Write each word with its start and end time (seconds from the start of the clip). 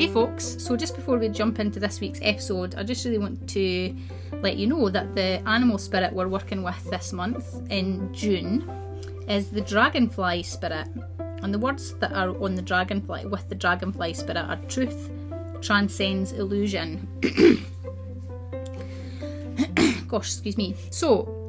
Hey 0.00 0.08
folks, 0.08 0.56
so 0.58 0.76
just 0.78 0.96
before 0.96 1.18
we 1.18 1.28
jump 1.28 1.58
into 1.58 1.78
this 1.78 2.00
week's 2.00 2.20
episode, 2.22 2.74
I 2.74 2.82
just 2.82 3.04
really 3.04 3.18
want 3.18 3.46
to 3.50 3.94
let 4.40 4.56
you 4.56 4.66
know 4.66 4.88
that 4.88 5.14
the 5.14 5.46
animal 5.46 5.76
spirit 5.76 6.14
we're 6.14 6.26
working 6.26 6.62
with 6.62 6.82
this 6.90 7.12
month 7.12 7.70
in 7.70 8.10
June 8.14 8.66
is 9.28 9.50
the 9.50 9.60
dragonfly 9.60 10.42
spirit. 10.42 10.88
And 11.42 11.52
the 11.52 11.58
words 11.58 11.92
that 11.96 12.14
are 12.14 12.30
on 12.42 12.54
the 12.54 12.62
dragonfly 12.62 13.26
with 13.26 13.46
the 13.50 13.54
dragonfly 13.54 14.14
spirit 14.14 14.38
are 14.38 14.56
truth 14.68 15.10
transcends 15.60 16.32
illusion. 16.32 17.06
Gosh, 20.08 20.28
excuse 20.28 20.56
me. 20.56 20.76
So, 20.88 21.39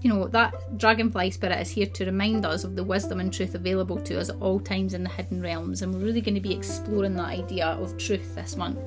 you 0.00 0.12
know, 0.12 0.28
that 0.28 0.78
dragonfly 0.78 1.30
spirit 1.30 1.60
is 1.60 1.70
here 1.70 1.86
to 1.86 2.04
remind 2.04 2.46
us 2.46 2.62
of 2.64 2.76
the 2.76 2.84
wisdom 2.84 3.18
and 3.18 3.32
truth 3.32 3.54
available 3.54 3.98
to 3.98 4.18
us 4.18 4.28
at 4.28 4.36
all 4.36 4.60
times 4.60 4.94
in 4.94 5.02
the 5.02 5.08
hidden 5.08 5.42
realms. 5.42 5.82
And 5.82 5.92
we're 5.92 6.00
really 6.00 6.20
going 6.20 6.36
to 6.36 6.40
be 6.40 6.54
exploring 6.54 7.16
that 7.16 7.26
idea 7.26 7.66
of 7.66 7.98
truth 7.98 8.34
this 8.34 8.56
month. 8.56 8.78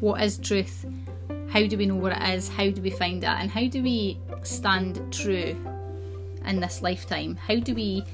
What 0.00 0.22
is 0.22 0.38
truth? 0.38 0.86
How 1.48 1.66
do 1.66 1.76
we 1.76 1.86
know 1.86 1.96
what 1.96 2.12
it 2.12 2.22
is? 2.34 2.48
How 2.48 2.70
do 2.70 2.80
we 2.80 2.90
find 2.90 3.24
it? 3.24 3.28
And 3.28 3.50
how 3.50 3.66
do 3.66 3.82
we 3.82 4.18
stand 4.42 5.12
true 5.12 5.56
in 6.44 6.60
this 6.60 6.80
lifetime? 6.80 7.36
How 7.36 7.56
do 7.56 7.74
we 7.74 8.04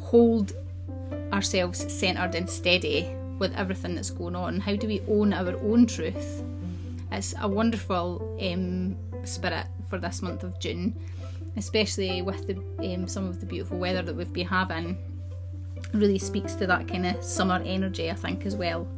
hold 0.00 0.52
ourselves 1.32 1.92
centered 1.92 2.34
and 2.34 2.50
steady 2.50 3.14
with 3.38 3.54
everything 3.54 3.94
that's 3.94 4.10
going 4.10 4.34
on? 4.34 4.58
How 4.58 4.74
do 4.74 4.88
we 4.88 5.02
own 5.08 5.32
our 5.32 5.56
own 5.58 5.86
truth? 5.86 6.42
It's 7.12 7.34
a 7.40 7.46
wonderful 7.46 8.38
um, 8.40 8.96
spirit 9.24 9.66
for 9.92 9.98
this 9.98 10.22
month 10.22 10.42
of 10.42 10.58
June, 10.58 10.98
especially 11.58 12.22
with 12.22 12.46
the 12.46 12.56
um, 12.94 13.06
some 13.06 13.28
of 13.28 13.40
the 13.40 13.44
beautiful 13.44 13.78
weather 13.78 14.00
that 14.00 14.16
we've 14.16 14.32
been 14.32 14.46
having. 14.46 14.96
Really 15.92 16.18
speaks 16.18 16.54
to 16.54 16.66
that 16.66 16.88
kind 16.88 17.04
of 17.04 17.22
summer 17.22 17.60
energy, 17.62 18.10
I 18.10 18.14
think, 18.14 18.46
as 18.46 18.56
well. 18.56 18.88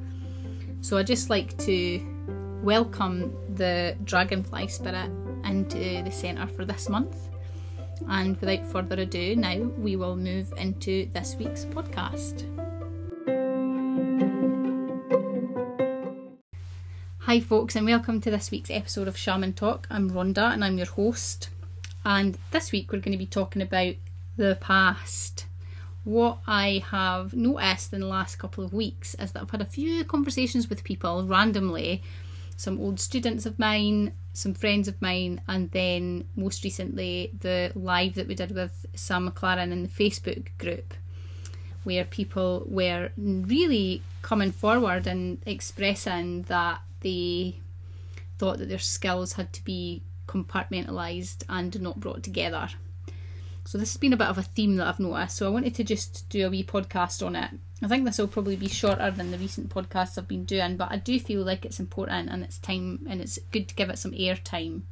So 0.82 0.96
I 0.96 1.02
just 1.02 1.30
like 1.30 1.58
to 1.58 2.60
welcome 2.62 3.36
the 3.56 3.96
dragonfly 4.04 4.68
spirit 4.68 5.10
into 5.44 6.00
the 6.04 6.12
centre 6.12 6.46
for 6.46 6.64
this 6.64 6.88
month. 6.88 7.16
And 8.08 8.36
without 8.40 8.64
further 8.64 9.02
ado, 9.02 9.34
now 9.34 9.56
we 9.76 9.96
will 9.96 10.14
move 10.14 10.52
into 10.58 11.06
this 11.06 11.34
week's 11.34 11.64
podcast. 11.64 12.44
Hi, 17.34 17.40
folks, 17.40 17.74
and 17.74 17.84
welcome 17.84 18.20
to 18.20 18.30
this 18.30 18.52
week's 18.52 18.70
episode 18.70 19.08
of 19.08 19.16
Shaman 19.16 19.54
Talk. 19.54 19.88
I'm 19.90 20.08
Rhonda 20.08 20.52
and 20.52 20.64
I'm 20.64 20.78
your 20.78 20.86
host. 20.86 21.48
And 22.04 22.38
this 22.52 22.70
week 22.70 22.92
we're 22.92 23.00
going 23.00 23.10
to 23.10 23.18
be 23.18 23.26
talking 23.26 23.60
about 23.60 23.96
the 24.36 24.56
past. 24.60 25.46
What 26.04 26.38
I 26.46 26.84
have 26.92 27.34
noticed 27.34 27.92
in 27.92 28.02
the 28.02 28.06
last 28.06 28.36
couple 28.36 28.64
of 28.64 28.72
weeks 28.72 29.16
is 29.16 29.32
that 29.32 29.42
I've 29.42 29.50
had 29.50 29.62
a 29.62 29.64
few 29.64 30.04
conversations 30.04 30.70
with 30.70 30.84
people 30.84 31.26
randomly, 31.26 32.04
some 32.56 32.78
old 32.78 33.00
students 33.00 33.46
of 33.46 33.58
mine, 33.58 34.12
some 34.32 34.54
friends 34.54 34.86
of 34.86 35.02
mine, 35.02 35.40
and 35.48 35.72
then 35.72 36.28
most 36.36 36.62
recently 36.62 37.32
the 37.40 37.72
live 37.74 38.14
that 38.14 38.28
we 38.28 38.36
did 38.36 38.54
with 38.54 38.86
Sam 38.94 39.28
McLaren 39.28 39.72
in 39.72 39.82
the 39.82 39.88
Facebook 39.88 40.56
group, 40.56 40.94
where 41.82 42.04
people 42.04 42.64
were 42.68 43.10
really 43.16 44.02
coming 44.22 44.52
forward 44.52 45.08
and 45.08 45.42
expressing 45.46 46.42
that 46.42 46.80
they 47.04 47.60
thought 48.38 48.58
that 48.58 48.68
their 48.68 48.80
skills 48.80 49.34
had 49.34 49.52
to 49.52 49.64
be 49.64 50.02
compartmentalised 50.26 51.44
and 51.48 51.80
not 51.80 52.00
brought 52.00 52.24
together. 52.24 52.68
So 53.66 53.78
this 53.78 53.92
has 53.92 54.00
been 54.00 54.12
a 54.12 54.16
bit 54.18 54.26
of 54.26 54.36
a 54.36 54.42
theme 54.42 54.76
that 54.76 54.86
I've 54.86 55.00
noticed. 55.00 55.36
So 55.36 55.46
I 55.46 55.50
wanted 55.50 55.74
to 55.76 55.84
just 55.84 56.28
do 56.28 56.46
a 56.46 56.50
wee 56.50 56.64
podcast 56.64 57.24
on 57.24 57.36
it. 57.36 57.50
I 57.82 57.88
think 57.88 58.04
this 58.04 58.18
will 58.18 58.28
probably 58.28 58.56
be 58.56 58.68
shorter 58.68 59.10
than 59.10 59.30
the 59.30 59.38
recent 59.38 59.68
podcasts 59.68 60.18
I've 60.18 60.28
been 60.28 60.44
doing, 60.44 60.76
but 60.76 60.90
I 60.90 60.96
do 60.96 61.18
feel 61.20 61.42
like 61.42 61.64
it's 61.64 61.80
important 61.80 62.28
and 62.30 62.42
it's 62.42 62.58
time 62.58 63.06
and 63.08 63.20
it's 63.20 63.38
good 63.52 63.68
to 63.68 63.74
give 63.74 63.90
it 63.90 63.98
some 63.98 64.14
air 64.16 64.36
time. 64.36 64.86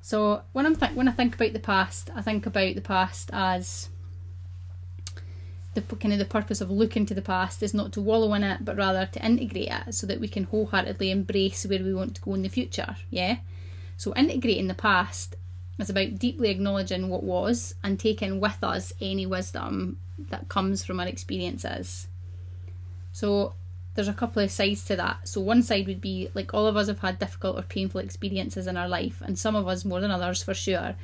So 0.00 0.42
when 0.52 0.66
I'm 0.66 0.76
th- 0.76 0.92
when 0.92 1.08
I 1.08 1.12
think 1.12 1.34
about 1.34 1.54
the 1.54 1.60
past, 1.60 2.10
I 2.14 2.20
think 2.20 2.44
about 2.44 2.74
the 2.74 2.82
past 2.82 3.30
as 3.32 3.88
the 5.74 5.82
kind 5.82 6.12
of 6.12 6.18
the 6.18 6.24
purpose 6.24 6.60
of 6.60 6.70
looking 6.70 7.06
to 7.06 7.14
the 7.14 7.22
past 7.22 7.62
is 7.62 7.74
not 7.74 7.92
to 7.92 8.00
wallow 8.00 8.32
in 8.34 8.44
it, 8.44 8.64
but 8.64 8.76
rather 8.76 9.06
to 9.06 9.24
integrate 9.24 9.70
it 9.70 9.94
so 9.94 10.06
that 10.06 10.20
we 10.20 10.28
can 10.28 10.44
wholeheartedly 10.44 11.10
embrace 11.10 11.66
where 11.66 11.82
we 11.82 11.94
want 11.94 12.14
to 12.16 12.22
go 12.22 12.34
in 12.34 12.42
the 12.42 12.48
future. 12.48 12.96
Yeah. 13.10 13.38
So 13.96 14.14
integrating 14.14 14.68
the 14.68 14.74
past 14.74 15.36
is 15.78 15.90
about 15.90 16.18
deeply 16.18 16.50
acknowledging 16.50 17.08
what 17.08 17.22
was 17.22 17.74
and 17.82 17.98
taking 17.98 18.40
with 18.40 18.62
us 18.62 18.92
any 19.00 19.26
wisdom 19.26 19.98
that 20.30 20.48
comes 20.48 20.84
from 20.84 21.00
our 21.00 21.06
experiences. 21.06 22.08
So 23.12 23.54
there's 23.94 24.08
a 24.08 24.14
couple 24.14 24.42
of 24.42 24.50
sides 24.50 24.84
to 24.86 24.96
that. 24.96 25.28
So 25.28 25.40
one 25.40 25.62
side 25.62 25.86
would 25.86 26.00
be 26.00 26.28
like 26.34 26.52
all 26.52 26.66
of 26.66 26.76
us 26.76 26.88
have 26.88 27.00
had 27.00 27.18
difficult 27.18 27.58
or 27.58 27.62
painful 27.62 28.00
experiences 28.00 28.66
in 28.66 28.76
our 28.76 28.88
life, 28.88 29.22
and 29.24 29.38
some 29.38 29.54
of 29.54 29.68
us 29.68 29.84
more 29.84 30.00
than 30.00 30.10
others 30.10 30.42
for 30.42 30.54
sure 30.54 30.94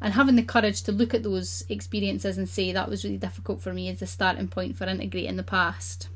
and 0.00 0.14
having 0.14 0.36
the 0.36 0.42
courage 0.42 0.82
to 0.82 0.92
look 0.92 1.14
at 1.14 1.22
those 1.22 1.64
experiences 1.68 2.36
and 2.36 2.48
say 2.48 2.72
that 2.72 2.88
was 2.90 3.04
really 3.04 3.16
difficult 3.16 3.60
for 3.60 3.72
me 3.72 3.88
is 3.88 4.00
the 4.00 4.06
starting 4.06 4.48
point 4.48 4.76
for 4.76 4.86
integrating 4.86 5.36
the 5.36 5.42
past. 5.42 6.08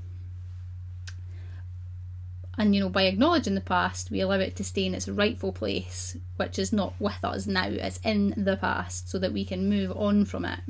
And 2.59 2.75
you 2.75 2.81
know, 2.81 2.89
by 2.89 3.05
acknowledging 3.05 3.55
the 3.55 3.61
past, 3.61 4.11
we 4.11 4.21
allow 4.21 4.41
it 4.41 4.57
to 4.57 4.65
stay 4.65 4.85
in 4.85 4.95
its 4.95 5.09
rightful 5.09 5.53
place, 5.53 6.17
which 6.37 6.59
is 6.59 6.73
not 6.73 6.93
with 6.99 7.25
us 7.25 7.47
now, 7.47 7.69
it's 7.69 8.01
in 8.05 8.35
the 8.37 8.57
past, 8.57 9.09
so 9.09 9.19
that 9.21 9.33
we 9.33 9.45
can 9.45 9.69
move 9.69 9.97
on 9.97 10.25
from 10.25 10.45
it. 10.45 10.61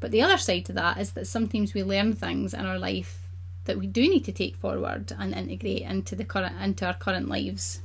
But 0.00 0.10
the 0.10 0.22
other 0.22 0.36
side 0.36 0.64
to 0.66 0.72
that 0.74 0.98
is 0.98 1.12
that 1.12 1.28
sometimes 1.28 1.74
we 1.74 1.84
learn 1.84 2.12
things 2.12 2.52
in 2.52 2.66
our 2.66 2.78
life 2.78 3.30
that 3.66 3.78
we 3.78 3.86
do 3.86 4.02
need 4.02 4.24
to 4.24 4.32
take 4.32 4.56
forward 4.56 5.12
and 5.18 5.34
integrate 5.34 5.82
into 5.82 6.16
the 6.16 6.24
current 6.24 6.54
into 6.60 6.86
our 6.86 6.94
current 6.94 7.28
lives. 7.28 7.80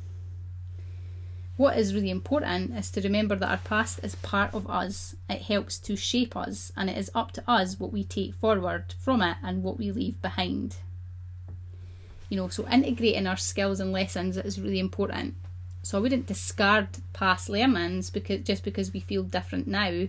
What 1.62 1.78
is 1.78 1.94
really 1.94 2.10
important 2.10 2.76
is 2.76 2.90
to 2.90 3.02
remember 3.02 3.36
that 3.36 3.48
our 3.48 3.58
past 3.58 4.00
is 4.02 4.16
part 4.16 4.52
of 4.56 4.68
us. 4.68 5.16
It 5.30 5.44
helps 5.44 5.78
to 5.82 5.96
shape 5.96 6.36
us, 6.36 6.72
and 6.76 6.90
it 6.90 6.98
is 6.98 7.12
up 7.14 7.34
to 7.34 7.44
us 7.48 7.80
what 7.80 7.94
we 7.94 8.04
take 8.04 8.34
forward 8.34 8.96
from 8.98 9.22
it 9.22 9.38
and 9.44 9.62
what 9.62 9.78
we 9.78 9.92
leave 9.92 10.20
behind. 10.24 10.78
You 12.30 12.38
know, 12.38 12.48
so 12.48 12.68
integrating 12.68 13.28
our 13.28 13.38
skills 13.38 13.80
and 13.80 13.92
lessons 13.92 14.38
is 14.38 14.60
really 14.60 14.80
important. 14.80 15.36
So 15.84 16.00
I 16.00 16.02
wouldn't 16.02 16.26
discard 16.26 16.88
past 17.14 17.48
learnings 17.48 18.10
because 18.10 18.42
just 18.42 18.64
because 18.64 18.92
we 18.92 19.00
feel 19.00 19.22
different 19.22 19.68
now 19.68 20.08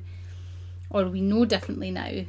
or 0.88 1.04
we 1.04 1.20
know 1.20 1.44
differently 1.44 1.90
now. 1.90 2.24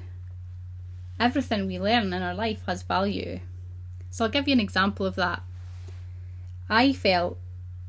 Everything 1.18 1.66
we 1.66 1.80
learn 1.80 2.12
in 2.12 2.22
our 2.22 2.36
life 2.36 2.64
has 2.66 2.84
value. 2.84 3.40
So 4.10 4.26
I'll 4.26 4.32
give 4.32 4.50
you 4.50 4.54
an 4.54 4.60
example 4.60 5.06
of 5.06 5.16
that. 5.16 5.44
I 6.70 6.92
felt 6.92 7.38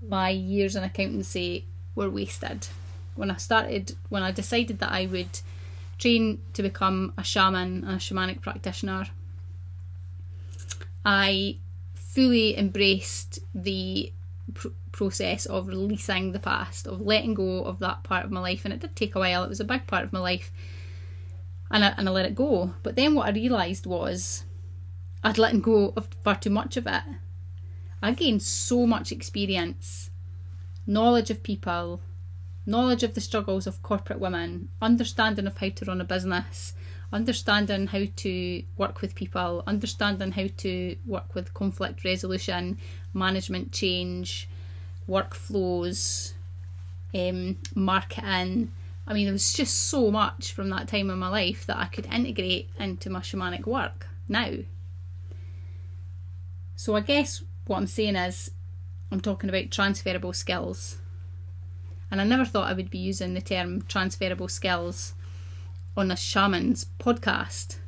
my 0.08 0.30
years 0.30 0.76
in 0.76 0.84
accountancy 0.84 1.66
were 1.94 2.10
wasted. 2.10 2.68
When 3.14 3.30
I 3.30 3.36
started, 3.36 3.94
when 4.08 4.22
I 4.22 4.32
decided 4.32 4.78
that 4.80 4.92
I 4.92 5.06
would 5.06 5.40
train 5.98 6.40
to 6.54 6.62
become 6.62 7.12
a 7.16 7.22
shaman 7.22 7.84
and 7.84 7.94
a 7.94 7.98
shamanic 7.98 8.40
practitioner, 8.40 9.06
I 11.04 11.58
fully 11.94 12.56
embraced 12.58 13.40
the 13.54 14.12
pr- 14.52 14.68
process 14.92 15.46
of 15.46 15.68
releasing 15.68 16.32
the 16.32 16.38
past, 16.38 16.86
of 16.86 17.00
letting 17.00 17.34
go 17.34 17.62
of 17.62 17.78
that 17.80 18.02
part 18.02 18.24
of 18.24 18.30
my 18.30 18.40
life. 18.40 18.64
And 18.64 18.74
it 18.74 18.80
did 18.80 18.96
take 18.96 19.14
a 19.14 19.18
while, 19.18 19.44
it 19.44 19.48
was 19.48 19.60
a 19.60 19.64
big 19.64 19.86
part 19.86 20.04
of 20.04 20.12
my 20.12 20.20
life. 20.20 20.50
And 21.70 21.84
I, 21.84 21.94
and 21.96 22.08
I 22.08 22.12
let 22.12 22.26
it 22.26 22.34
go. 22.34 22.74
But 22.82 22.96
then 22.96 23.14
what 23.14 23.26
I 23.26 23.30
realised 23.30 23.86
was 23.86 24.44
I'd 25.22 25.38
let 25.38 25.60
go 25.62 25.92
of 25.96 26.08
far 26.22 26.36
too 26.36 26.50
much 26.50 26.76
of 26.76 26.86
it. 26.86 27.02
I 28.04 28.12
gained 28.12 28.42
so 28.42 28.86
much 28.86 29.10
experience, 29.10 30.10
knowledge 30.86 31.30
of 31.30 31.42
people, 31.42 32.02
knowledge 32.66 33.02
of 33.02 33.14
the 33.14 33.20
struggles 33.22 33.66
of 33.66 33.82
corporate 33.82 34.20
women, 34.20 34.68
understanding 34.82 35.46
of 35.46 35.56
how 35.56 35.70
to 35.70 35.84
run 35.86 36.02
a 36.02 36.04
business, 36.04 36.74
understanding 37.14 37.86
how 37.86 38.04
to 38.16 38.62
work 38.76 39.00
with 39.00 39.14
people, 39.14 39.62
understanding 39.66 40.32
how 40.32 40.48
to 40.58 40.96
work 41.06 41.34
with 41.34 41.54
conflict 41.54 42.04
resolution, 42.04 42.76
management 43.14 43.72
change, 43.72 44.50
workflows, 45.08 46.34
um, 47.14 47.56
marketing. 47.74 48.70
I 49.06 49.14
mean, 49.14 49.24
there 49.24 49.32
was 49.32 49.54
just 49.54 49.88
so 49.88 50.10
much 50.10 50.52
from 50.52 50.68
that 50.68 50.88
time 50.88 51.08
in 51.08 51.18
my 51.18 51.28
life 51.28 51.64
that 51.68 51.78
I 51.78 51.86
could 51.86 52.04
integrate 52.12 52.68
into 52.78 53.08
my 53.08 53.20
shamanic 53.20 53.64
work 53.64 54.08
now. 54.28 54.50
So 56.76 56.96
I 56.96 57.00
guess 57.00 57.42
what 57.66 57.78
I'm 57.78 57.86
saying 57.86 58.16
is, 58.16 58.50
I'm 59.10 59.20
talking 59.20 59.48
about 59.48 59.70
transferable 59.70 60.32
skills. 60.32 60.98
And 62.10 62.20
I 62.20 62.24
never 62.24 62.44
thought 62.44 62.68
I 62.68 62.74
would 62.74 62.90
be 62.90 62.98
using 62.98 63.34
the 63.34 63.40
term 63.40 63.82
transferable 63.82 64.48
skills 64.48 65.14
on 65.96 66.10
a 66.10 66.16
shaman's 66.16 66.86
podcast. 66.98 67.78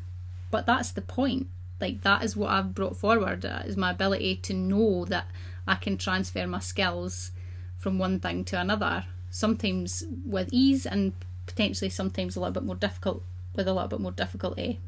But 0.51 0.67
that's 0.67 0.93
the 0.93 1.03
point. 1.03 1.49
Like, 1.81 2.03
that 2.03 2.25
is 2.25 2.37
what 2.37 2.51
I've 2.51 2.75
brought 2.75 2.97
forward 2.97 3.45
uh, 3.45 3.63
is 3.67 3.77
my 3.77 3.91
ability 3.91 4.37
to 4.37 4.55
know 4.55 5.05
that 5.07 5.27
I 5.67 5.75
can 5.75 5.99
transfer 5.99 6.47
my 6.47 6.61
skills 6.61 7.33
from 7.77 7.99
one 7.99 8.19
thing 8.19 8.45
to 8.47 8.61
another, 8.61 9.05
sometimes 9.31 10.05
with 10.25 10.49
ease 10.51 10.87
and 10.87 11.13
potentially 11.45 11.91
sometimes 11.91 12.37
a 12.37 12.41
little 12.41 12.55
bit 12.55 12.65
more 12.65 12.77
difficult 12.77 13.23
with 13.55 13.69
a 13.69 13.73
little 13.73 13.89
bit 13.89 14.01
more 14.01 14.13
difficulty. 14.13 14.81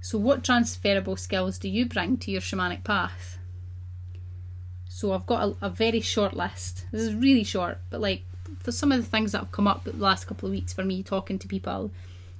So, 0.00 0.18
what 0.18 0.44
transferable 0.44 1.16
skills 1.16 1.58
do 1.58 1.68
you 1.68 1.86
bring 1.86 2.16
to 2.18 2.30
your 2.30 2.40
shamanic 2.40 2.84
path? 2.84 3.38
So, 4.88 5.12
I've 5.12 5.26
got 5.26 5.56
a, 5.60 5.66
a 5.66 5.70
very 5.70 6.00
short 6.00 6.34
list. 6.34 6.86
This 6.92 7.02
is 7.02 7.14
really 7.14 7.44
short, 7.44 7.78
but 7.90 8.00
like 8.00 8.22
for 8.60 8.72
some 8.72 8.92
of 8.92 8.98
the 8.98 9.08
things 9.08 9.32
that 9.32 9.38
have 9.38 9.52
come 9.52 9.66
up 9.66 9.84
the 9.84 9.92
last 9.92 10.26
couple 10.26 10.46
of 10.46 10.52
weeks 10.52 10.72
for 10.72 10.84
me 10.84 11.02
talking 11.02 11.38
to 11.38 11.48
people. 11.48 11.90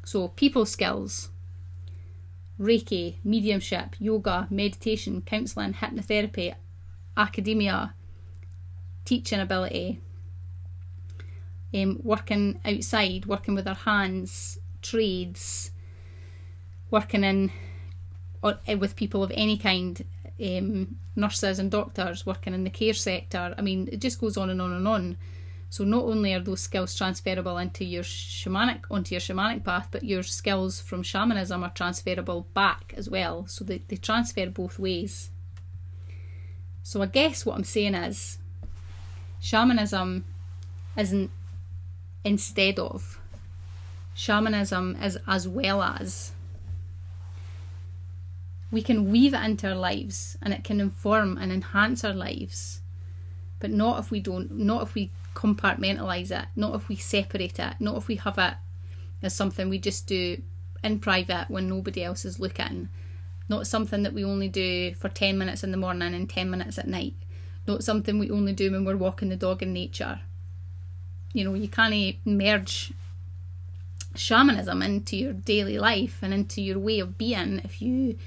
So, 0.05 0.29
people 0.29 0.67
skills, 0.67 1.31
Reiki, 2.59 3.17
mediumship, 3.25 3.97
yoga, 3.99 4.47
meditation, 4.51 5.23
counselling, 5.23 5.75
hypnotherapy, 5.75 6.55
academia, 7.17 7.95
teaching 9.05 9.41
ability, 9.41 10.01
um, 11.75 12.01
working 12.03 12.61
outside, 12.65 13.27
working 13.27 13.55
with 13.55 13.67
our 13.69 13.75
hands, 13.75 14.59
trades, 14.81 15.73
working 16.91 17.25
in 17.25 17.53
or, 18.43 18.59
uh, 18.69 18.77
with 18.77 18.97
people 18.97 19.23
of 19.23 19.33
any 19.35 19.59
kind, 19.59 20.05
um, 20.41 20.97
nurses 21.17 21.59
and 21.59 21.71
doctors, 21.71 22.25
working 22.25 22.55
in 22.55 22.65
the 22.65 22.71
care 22.71 22.95
sector. 22.95 23.55
I 23.59 23.63
mean, 23.63 23.89
it 23.91 24.01
just 24.01 24.21
goes 24.21 24.37
on 24.37 24.51
and 24.51 24.63
on 24.63 24.73
and 24.73 24.87
on. 24.87 25.17
So 25.71 25.85
not 25.85 26.05
only 26.05 26.33
are 26.33 26.41
those 26.41 26.63
skills 26.63 26.95
transferable 26.95 27.59
into 27.59 27.85
your 27.85 28.03
shamanic 28.03 28.85
onto 28.91 29.15
your 29.15 29.21
shamanic 29.21 29.65
path, 29.65 29.89
but 29.91 30.03
your 30.03 30.23
skills 30.23 30.81
from 30.81 31.03
shamanism 31.03 31.63
are 31.63 31.71
transferable 31.71 32.47
back 32.55 32.95
as 32.97 33.11
well. 33.11 33.47
So 33.47 33.65
they, 33.65 33.83
they 33.89 33.97
transfer 33.97 34.47
both 34.47 34.79
ways. 34.79 35.31
So 36.83 37.03
I 37.03 37.07
guess 37.07 37.45
what 37.45 37.57
I'm 37.57 37.65
saying 37.65 37.95
is 37.95 38.39
shamanism 39.41 40.25
isn't 40.97 41.31
instead 42.25 42.79
of. 42.79 43.21
Shamanism 44.15 44.97
is 45.03 45.19
as 45.27 45.47
well 45.47 45.83
as. 45.83 46.33
We 48.71 48.83
can 48.83 49.11
weave 49.11 49.35
it 49.35 49.43
into 49.45 49.69
our 49.69 49.75
lives 49.75 50.37
and 50.43 50.53
it 50.53 50.65
can 50.65 50.81
inform 50.81 51.39
and 51.39 51.51
enhance 51.51 52.05
our 52.05 52.13
lives. 52.13 52.81
But 53.61 53.71
not 53.71 53.99
if 53.99 54.11
we 54.11 54.21
don't 54.21 54.51
not 54.53 54.83
if 54.83 54.95
we 54.95 55.11
compartmentalize 55.35 56.31
it, 56.31 56.49
not 56.55 56.75
if 56.75 56.89
we 56.89 56.97
separate 56.97 57.59
it, 57.59 57.75
not 57.81 57.97
if 57.97 58.09
we 58.09 58.17
have 58.17 58.39
it 58.39 58.55
as 59.23 59.35
something 59.35 59.69
we 59.69 59.79
just 59.79 60.07
do 60.07 60.41
in 60.83 60.99
private 61.01 61.47
when 61.49 61.69
nobody 61.69 62.05
else 62.05 62.25
is 62.25 62.39
looking, 62.39 62.89
not 63.49 63.67
something 63.67 64.03
that 64.03 64.13
we 64.13 64.25
only 64.25 64.49
do 64.49 64.95
for 64.95 65.09
10 65.09 65.39
minutes 65.39 65.65
in 65.65 65.71
the 65.71 65.77
morning 65.77 66.15
and 66.15 66.31
10 66.31 66.51
minutes 66.51 66.79
at 66.79 66.87
night, 66.87 67.15
not 67.67 67.83
something 67.83 68.19
we 68.19 68.31
only 68.31 68.53
do 68.53 68.71
when 68.71 68.85
we're 68.85 68.97
walking 68.97 69.29
the 69.29 69.37
dog 69.37 69.63
in 69.63 69.73
nature. 69.73 70.21
You 71.33 71.45
know, 71.45 71.55
you 71.55 71.69
can't 71.69 72.17
merge 72.25 72.93
shamanism 74.15 74.83
into 74.83 75.17
your 75.17 75.33
daily 75.33 75.79
life 75.79 76.19
and 76.23 76.33
into 76.35 76.61
your 76.61 76.79
way 76.79 76.99
of 77.01 77.19
being 77.19 77.61
if 77.65 77.81
you 77.81 78.19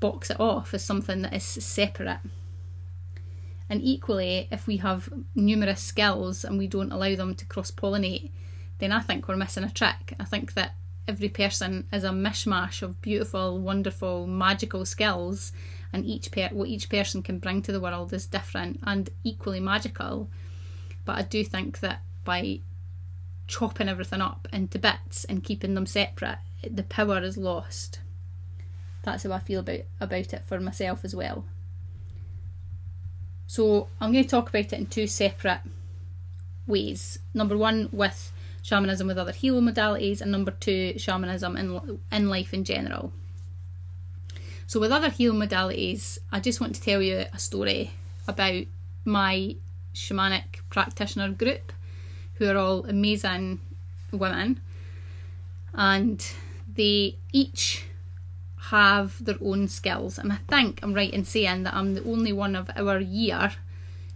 box 0.00 0.30
it 0.30 0.40
off 0.40 0.74
as 0.74 0.84
something 0.84 1.22
that 1.22 1.34
is 1.34 1.44
separate. 1.44 2.20
And 3.68 3.82
equally, 3.82 4.48
if 4.50 4.66
we 4.66 4.76
have 4.78 5.08
numerous 5.34 5.80
skills 5.80 6.44
and 6.44 6.56
we 6.56 6.68
don't 6.68 6.92
allow 6.92 7.16
them 7.16 7.34
to 7.34 7.46
cross 7.46 7.70
pollinate, 7.70 8.30
then 8.78 8.92
I 8.92 9.00
think 9.00 9.26
we're 9.26 9.36
missing 9.36 9.64
a 9.64 9.70
trick. 9.70 10.14
I 10.20 10.24
think 10.24 10.54
that 10.54 10.74
every 11.08 11.28
person 11.28 11.86
is 11.92 12.04
a 12.04 12.10
mishmash 12.10 12.82
of 12.82 13.00
beautiful, 13.00 13.58
wonderful, 13.58 14.26
magical 14.26 14.84
skills, 14.84 15.52
and 15.92 16.04
each 16.04 16.30
per- 16.30 16.50
what 16.50 16.68
each 16.68 16.88
person 16.88 17.22
can 17.22 17.38
bring 17.38 17.62
to 17.62 17.72
the 17.72 17.80
world 17.80 18.12
is 18.12 18.26
different 18.26 18.80
and 18.84 19.10
equally 19.24 19.60
magical. 19.60 20.30
But 21.04 21.18
I 21.18 21.22
do 21.22 21.44
think 21.44 21.80
that 21.80 22.02
by 22.24 22.60
chopping 23.46 23.88
everything 23.88 24.20
up 24.20 24.48
into 24.52 24.78
bits 24.78 25.24
and 25.24 25.44
keeping 25.44 25.74
them 25.74 25.86
separate, 25.86 26.38
the 26.68 26.82
power 26.82 27.22
is 27.22 27.36
lost. 27.36 28.00
That's 29.06 29.22
how 29.22 29.30
I 29.30 29.38
feel 29.38 29.60
about 29.60 29.82
about 30.00 30.34
it 30.34 30.42
for 30.44 30.58
myself 30.58 31.04
as 31.04 31.14
well. 31.14 31.44
So 33.46 33.86
I'm 34.00 34.12
going 34.12 34.24
to 34.24 34.28
talk 34.28 34.48
about 34.48 34.64
it 34.64 34.72
in 34.72 34.86
two 34.86 35.06
separate 35.06 35.60
ways. 36.66 37.20
Number 37.32 37.56
one, 37.56 37.88
with 37.92 38.32
shamanism 38.62 39.06
with 39.06 39.16
other 39.16 39.30
healing 39.30 39.64
modalities, 39.64 40.20
and 40.20 40.32
number 40.32 40.50
two, 40.50 40.98
shamanism 40.98 41.56
in, 41.56 42.00
in 42.10 42.28
life 42.28 42.52
in 42.52 42.64
general. 42.64 43.12
So, 44.66 44.80
with 44.80 44.90
other 44.90 45.10
healing 45.10 45.38
modalities, 45.38 46.18
I 46.32 46.40
just 46.40 46.60
want 46.60 46.74
to 46.74 46.80
tell 46.80 47.00
you 47.00 47.26
a 47.32 47.38
story 47.38 47.92
about 48.26 48.64
my 49.04 49.54
shamanic 49.94 50.62
practitioner 50.68 51.30
group, 51.30 51.72
who 52.34 52.50
are 52.50 52.56
all 52.56 52.84
amazing 52.86 53.60
women, 54.10 54.60
and 55.72 56.28
they 56.74 57.14
each 57.32 57.84
have 58.70 59.24
their 59.24 59.36
own 59.40 59.68
skills. 59.68 60.18
And 60.18 60.32
I 60.32 60.38
think 60.48 60.80
I'm 60.82 60.94
right 60.94 61.12
in 61.12 61.24
saying 61.24 61.62
that 61.64 61.74
I'm 61.74 61.94
the 61.94 62.04
only 62.04 62.32
one 62.32 62.56
of 62.56 62.70
our 62.76 62.98
year 62.98 63.52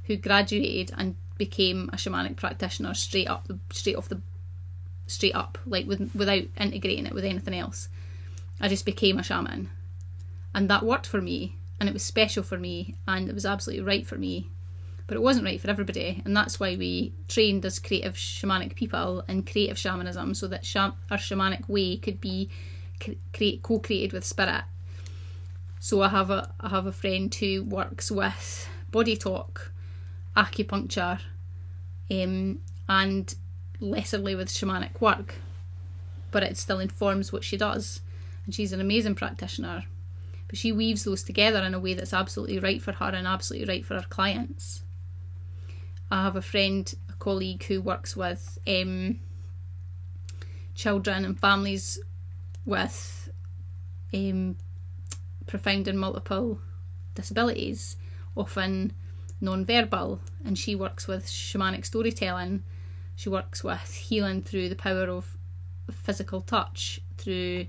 who 0.04 0.16
graduated 0.16 0.92
and 0.96 1.16
became 1.38 1.88
a 1.92 1.96
shamanic 1.96 2.36
practitioner 2.36 2.94
straight 2.94 3.28
up, 3.28 3.48
straight 3.72 3.96
off 3.96 4.08
the, 4.08 4.20
straight 5.06 5.34
up, 5.34 5.58
like 5.66 5.86
with, 5.86 6.10
without 6.14 6.44
integrating 6.58 7.06
it 7.06 7.14
with 7.14 7.24
anything 7.24 7.54
else. 7.54 7.88
I 8.60 8.68
just 8.68 8.84
became 8.84 9.18
a 9.18 9.22
shaman, 9.22 9.70
and 10.54 10.68
that 10.68 10.82
worked 10.82 11.06
for 11.06 11.20
me, 11.22 11.56
and 11.78 11.88
it 11.88 11.92
was 11.92 12.02
special 12.02 12.42
for 12.42 12.58
me, 12.58 12.96
and 13.08 13.28
it 13.28 13.34
was 13.34 13.46
absolutely 13.46 13.84
right 13.84 14.06
for 14.06 14.18
me. 14.18 14.50
But 15.06 15.16
it 15.16 15.22
wasn't 15.22 15.46
right 15.46 15.60
for 15.60 15.70
everybody, 15.70 16.20
and 16.24 16.36
that's 16.36 16.60
why 16.60 16.76
we 16.76 17.14
trained 17.26 17.64
as 17.64 17.78
creative 17.78 18.14
shamanic 18.14 18.74
people 18.74 19.24
in 19.28 19.44
creative 19.44 19.78
shamanism, 19.78 20.34
so 20.34 20.46
that 20.48 20.76
our 20.76 21.16
shamanic 21.16 21.68
way 21.68 21.96
could 21.96 22.20
be 22.20 22.50
create 23.32 23.62
co-created 23.62 24.12
with 24.12 24.24
spirit. 24.24 24.64
So 25.78 26.02
I 26.02 26.08
have 26.08 26.30
a 26.30 26.52
I 26.60 26.68
have 26.68 26.86
a 26.86 26.92
friend 26.92 27.34
who 27.34 27.62
works 27.64 28.10
with 28.10 28.68
body 28.90 29.16
talk, 29.16 29.72
acupuncture, 30.36 31.20
um, 32.10 32.60
and 32.88 33.34
lesserly 33.80 34.36
with 34.36 34.48
shamanic 34.48 35.00
work, 35.00 35.36
but 36.30 36.42
it 36.42 36.56
still 36.56 36.80
informs 36.80 37.32
what 37.32 37.44
she 37.44 37.56
does. 37.56 38.00
And 38.44 38.54
she's 38.54 38.72
an 38.72 38.80
amazing 38.80 39.14
practitioner. 39.14 39.84
But 40.48 40.58
she 40.58 40.72
weaves 40.72 41.04
those 41.04 41.22
together 41.22 41.62
in 41.62 41.74
a 41.74 41.78
way 41.78 41.94
that's 41.94 42.12
absolutely 42.12 42.58
right 42.58 42.82
for 42.82 42.92
her 42.92 43.06
and 43.06 43.26
absolutely 43.26 43.68
right 43.68 43.86
for 43.86 43.94
her 43.94 44.06
clients. 44.08 44.82
I 46.10 46.24
have 46.24 46.34
a 46.34 46.42
friend, 46.42 46.92
a 47.08 47.12
colleague 47.14 47.62
who 47.64 47.80
works 47.80 48.16
with 48.16 48.58
um, 48.66 49.20
children 50.74 51.24
and 51.24 51.38
families 51.38 52.00
with 52.64 53.30
um, 54.12 54.56
profound 55.46 55.88
and 55.88 55.98
multiple 55.98 56.60
disabilities, 57.14 57.96
often 58.36 58.92
non-verbal, 59.40 60.20
and 60.44 60.58
she 60.58 60.74
works 60.74 61.08
with 61.08 61.26
shamanic 61.26 61.84
storytelling. 61.84 62.62
She 63.16 63.28
works 63.28 63.64
with 63.64 63.94
healing 63.94 64.42
through 64.42 64.68
the 64.68 64.76
power 64.76 65.08
of 65.08 65.36
physical 65.90 66.40
touch, 66.40 67.00
through 67.18 67.66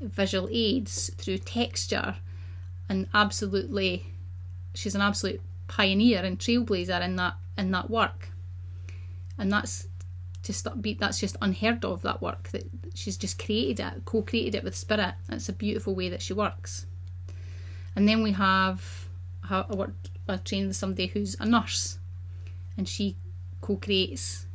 visual 0.00 0.48
aids, 0.50 1.10
through 1.16 1.38
texture, 1.38 2.16
and 2.88 3.08
absolutely, 3.14 4.06
she's 4.74 4.94
an 4.94 5.00
absolute 5.00 5.40
pioneer 5.68 6.22
and 6.22 6.38
trailblazer 6.38 7.00
in 7.02 7.16
that 7.16 7.34
in 7.56 7.70
that 7.70 7.90
work. 7.90 8.30
And 9.38 9.50
that's 9.52 9.88
just 10.42 10.66
be 10.82 10.94
that's 10.94 11.20
just 11.20 11.36
unheard 11.40 11.84
of 11.84 12.02
that 12.02 12.20
work 12.20 12.48
that 12.48 12.68
she's 12.94 13.16
just 13.16 13.38
created 13.42 13.80
it 13.80 14.04
co-created 14.04 14.54
it 14.56 14.64
with 14.64 14.74
spirit. 14.74 15.14
It's 15.28 15.48
a 15.48 15.52
beautiful 15.52 15.94
way 15.94 16.08
that 16.08 16.22
she 16.22 16.32
works. 16.32 16.86
And 17.94 18.08
then 18.08 18.22
we 18.22 18.32
have 18.32 19.06
I 19.48 19.64
worked 19.74 20.10
I 20.28 20.36
trained 20.36 20.68
with 20.68 20.76
somebody 20.76 21.06
who's 21.06 21.36
a 21.38 21.46
nurse. 21.46 21.98
And 22.76 22.88
she 22.88 23.16
co-creates 23.60 24.46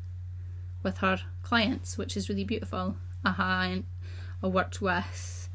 with 0.84 0.98
her 1.00 1.20
clients 1.44 1.98
which 1.98 2.18
is 2.18 2.30
really 2.30 2.44
beautiful. 2.44 2.96
Uh-huh, 3.26 3.44
I 4.44 4.48
worked 4.48 4.82
with 4.82 5.50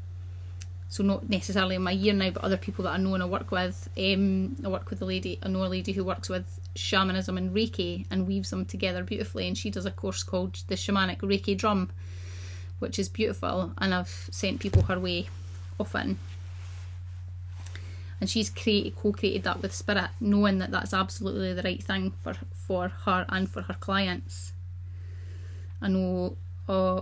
so 0.89 1.03
not 1.03 1.27
necessarily 1.27 1.75
in 1.75 1.81
my 1.81 1.91
year 1.91 2.13
now, 2.13 2.29
but 2.29 2.43
other 2.43 2.57
people 2.57 2.83
that 2.83 2.91
I 2.91 2.97
know 2.97 3.15
and 3.15 3.23
I 3.23 3.25
work 3.25 3.49
with. 3.49 3.89
Um, 3.97 4.55
I 4.63 4.67
work 4.67 4.91
with 4.91 5.01
a 5.01 5.05
lady, 5.05 5.39
I 5.41 5.47
know 5.47 5.65
a 5.65 5.65
lady 5.65 5.91
who 5.91 6.03
works 6.03 6.29
with 6.29 6.59
shamanism 6.75 7.37
and 7.37 7.53
Reiki 7.55 8.05
and 8.09 8.27
weaves 8.27 8.49
them 8.49 8.65
together 8.65 9.03
beautifully, 9.03 9.47
and 9.47 9.57
she 9.57 9.69
does 9.69 9.85
a 9.85 9.91
course 9.91 10.23
called 10.23 10.63
the 10.67 10.75
Shamanic 10.75 11.19
Reiki 11.19 11.57
Drum, 11.57 11.91
which 12.79 12.99
is 12.99 13.09
beautiful, 13.09 13.73
and 13.77 13.93
I've 13.93 14.29
sent 14.31 14.59
people 14.59 14.83
her 14.83 14.99
way 14.99 15.27
often. 15.79 16.17
And 18.19 18.29
she's 18.29 18.49
created, 18.49 18.95
co-created 18.95 19.43
that 19.43 19.61
with 19.61 19.73
Spirit, 19.73 20.09
knowing 20.21 20.59
that 20.59 20.71
that's 20.71 20.93
absolutely 20.93 21.53
the 21.53 21.63
right 21.63 21.83
thing 21.83 22.13
for 22.21 22.35
for 22.53 22.87
her 23.05 23.25
and 23.27 23.49
for 23.49 23.63
her 23.63 23.73
clients. 23.73 24.53
I 25.81 25.89
know 25.89 26.37
uh, 26.69 27.01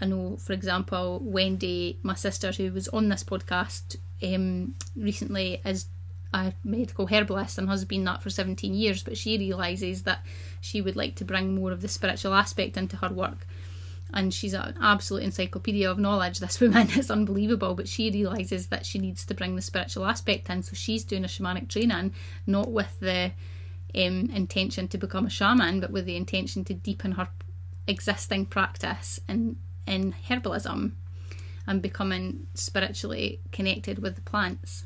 I 0.00 0.06
know, 0.06 0.36
for 0.36 0.52
example, 0.52 1.20
Wendy, 1.22 1.98
my 2.02 2.14
sister, 2.14 2.50
who 2.50 2.72
was 2.72 2.88
on 2.88 3.08
this 3.08 3.22
podcast 3.22 3.96
um, 4.22 4.74
recently, 4.96 5.60
is 5.64 5.86
a 6.32 6.52
medical 6.64 7.06
herbalist 7.06 7.58
and 7.58 7.68
has 7.68 7.84
been 7.84 8.04
that 8.04 8.22
for 8.22 8.30
17 8.30 8.74
years, 8.74 9.02
but 9.02 9.16
she 9.16 9.38
realises 9.38 10.02
that 10.04 10.24
she 10.60 10.80
would 10.80 10.96
like 10.96 11.14
to 11.16 11.24
bring 11.24 11.54
more 11.54 11.72
of 11.72 11.82
the 11.82 11.88
spiritual 11.88 12.34
aspect 12.34 12.76
into 12.76 12.96
her 12.96 13.10
work. 13.10 13.46
and 14.14 14.34
she's 14.34 14.52
an 14.52 14.74
absolute 14.82 15.22
encyclopedia 15.22 15.90
of 15.90 15.98
knowledge. 15.98 16.38
This 16.38 16.60
woman 16.64 16.90
is 16.90 17.10
unbelievable, 17.10 17.74
but 17.74 17.88
she 17.88 18.10
realizes 18.10 18.68
that 18.68 18.84
she 18.84 18.98
needs 18.98 19.24
to 19.26 19.34
bring 19.34 19.56
the 19.56 19.62
spiritual 19.62 20.04
aspect 20.04 20.50
in. 20.50 20.62
So 20.62 20.74
she's 20.74 21.04
doing 21.04 21.24
a 21.24 21.28
shamanic 21.28 21.68
training, 21.68 22.12
not 22.46 22.70
with 22.70 23.00
the 23.00 23.32
um, 23.94 24.30
intention 24.34 24.88
to 24.88 24.98
become 24.98 25.26
a 25.26 25.30
shaman, 25.30 25.80
but 25.80 25.90
with 25.90 26.04
the 26.04 26.16
intention 26.16 26.64
to 26.64 26.74
deepen 26.74 27.12
her 27.12 27.28
existing 27.86 28.46
practice 28.46 29.18
in 29.28 29.56
in 29.86 30.14
herbalism 30.28 30.92
and 31.66 31.82
becoming 31.82 32.46
spiritually 32.54 33.40
connected 33.50 33.98
with 33.98 34.14
the 34.14 34.20
plants. 34.22 34.84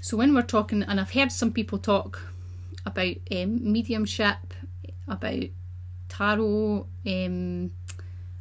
So 0.00 0.16
when 0.16 0.34
we're 0.34 0.42
talking, 0.42 0.82
and 0.82 1.00
I've 1.00 1.10
heard 1.10 1.32
some 1.32 1.52
people 1.52 1.78
talk 1.78 2.20
about 2.86 3.16
um, 3.30 3.72
mediumship, 3.72 4.38
about 5.06 5.44
tarot, 6.08 6.86
um, 7.06 7.70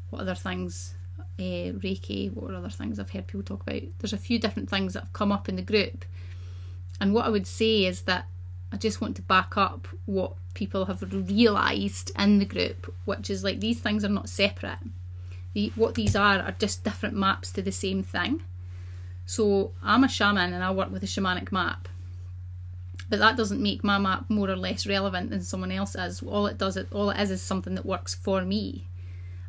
what 0.09 0.21
other 0.21 0.35
things, 0.35 0.93
uh, 1.39 1.73
Reiki, 1.81 2.33
what 2.33 2.53
other 2.53 2.69
things 2.69 2.99
I've 2.99 3.09
heard 3.09 3.27
people 3.27 3.43
talk 3.43 3.61
about. 3.61 3.81
There's 3.99 4.13
a 4.13 4.17
few 4.17 4.39
different 4.39 4.69
things 4.69 4.93
that 4.93 5.03
have 5.03 5.13
come 5.13 5.31
up 5.31 5.49
in 5.49 5.55
the 5.55 5.61
group. 5.61 6.05
And 6.99 7.13
what 7.13 7.25
I 7.25 7.29
would 7.29 7.47
say 7.47 7.85
is 7.85 8.03
that 8.03 8.27
I 8.71 8.77
just 8.77 9.01
want 9.01 9.15
to 9.15 9.21
back 9.21 9.57
up 9.57 9.87
what 10.05 10.33
people 10.53 10.85
have 10.85 11.03
realised 11.11 12.11
in 12.17 12.39
the 12.39 12.45
group, 12.45 12.93
which 13.05 13.29
is 13.29 13.43
like 13.43 13.59
these 13.59 13.79
things 13.79 14.03
are 14.03 14.09
not 14.09 14.29
separate. 14.29 14.79
The, 15.53 15.71
what 15.75 15.95
these 15.95 16.15
are 16.15 16.39
are 16.39 16.55
just 16.59 16.83
different 16.83 17.15
maps 17.15 17.51
to 17.53 17.61
the 17.61 17.71
same 17.71 18.03
thing. 18.03 18.41
So 19.27 19.74
I'm 19.84 20.03
a 20.03 20.07
shaman 20.07 20.53
and 20.53 20.63
I 20.63 20.72
work 20.72 20.91
with 20.91 21.03
a 21.03 21.05
shamanic 21.05 21.51
map. 21.51 21.88
But 23.07 23.19
that 23.19 23.38
doesn't 23.38 23.62
make 23.62 23.84
my 23.84 24.00
map 24.00 24.25
more 24.29 24.50
or 24.50 24.55
less 24.55 24.88
relevant 24.88 25.29
than 25.29 25.41
someone 25.41 25.72
else's. 25.72 26.24
All 26.24 26.48
it 26.48 26.57
does, 26.57 26.75
it 26.75 26.88
all 26.91 27.12
it 27.12 27.22
is, 27.22 27.29
is 27.29 27.41
something 27.43 27.75
that 27.75 27.86
works 27.86 28.15
for 28.15 28.43
me. 28.43 28.88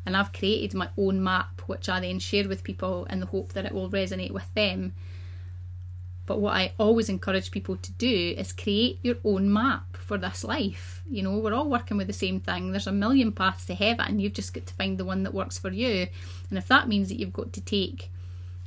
And 0.05 0.15
I've 0.15 0.31
created 0.31 0.75
my 0.75 0.89
own 0.95 1.23
map, 1.23 1.61
which 1.65 1.89
I 1.89 1.99
then 1.99 2.19
share 2.19 2.47
with 2.47 2.63
people 2.63 3.05
in 3.05 3.19
the 3.19 3.25
hope 3.25 3.53
that 3.53 3.65
it 3.65 3.73
will 3.73 3.89
resonate 3.89 4.31
with 4.31 4.53
them 4.53 4.93
but 6.29 6.41
what 6.41 6.55
I 6.55 6.73
always 6.77 7.09
encourage 7.09 7.49
people 7.49 7.75
to 7.77 7.91
do 7.93 8.35
is 8.37 8.53
create 8.53 8.99
your 9.01 9.15
own 9.23 9.51
map 9.51 9.97
for 9.97 10.15
this 10.15 10.43
life. 10.43 11.01
You 11.09 11.23
know, 11.23 11.39
we're 11.39 11.55
all 11.55 11.67
working 11.67 11.97
with 11.97 12.05
the 12.05 12.13
same 12.13 12.39
thing. 12.39 12.69
There's 12.69 12.85
a 12.85 12.91
million 12.91 13.31
paths 13.31 13.65
to 13.65 13.73
heaven. 13.73 14.05
and 14.05 14.21
You've 14.21 14.33
just 14.33 14.53
got 14.53 14.67
to 14.67 14.73
find 14.75 14.99
the 14.99 15.05
one 15.05 15.23
that 15.23 15.33
works 15.33 15.57
for 15.57 15.71
you. 15.71 16.05
And 16.51 16.59
if 16.59 16.67
that 16.67 16.87
means 16.87 17.09
that 17.09 17.19
you've 17.19 17.33
got 17.33 17.51
to 17.53 17.61
take, 17.61 18.11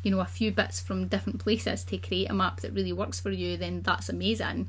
you 0.02 0.10
know, 0.10 0.20
a 0.20 0.26
few 0.26 0.50
bits 0.50 0.80
from 0.80 1.08
different 1.08 1.38
places 1.38 1.84
to 1.84 1.98
create 1.98 2.30
a 2.30 2.34
map 2.34 2.60
that 2.60 2.72
really 2.72 2.92
works 2.92 3.20
for 3.20 3.30
you, 3.30 3.56
then 3.56 3.82
that's 3.82 4.08
amazing. 4.08 4.68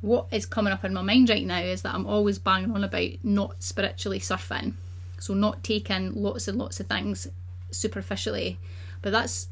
What 0.00 0.26
is 0.30 0.46
coming 0.46 0.72
up 0.72 0.84
in 0.84 0.92
my 0.92 1.02
mind 1.02 1.30
right 1.30 1.46
now 1.46 1.60
is 1.60 1.82
that 1.82 1.94
I'm 1.94 2.06
always 2.06 2.38
banging 2.38 2.72
on 2.72 2.84
about 2.84 3.10
not 3.22 3.62
spiritually 3.62 4.20
surfing. 4.20 4.74
So, 5.18 5.32
not 5.32 5.64
taking 5.64 6.14
lots 6.14 6.48
and 6.48 6.58
lots 6.58 6.80
of 6.80 6.86
things 6.86 7.28
superficially. 7.70 8.58
But 9.00 9.12
that's 9.12 9.48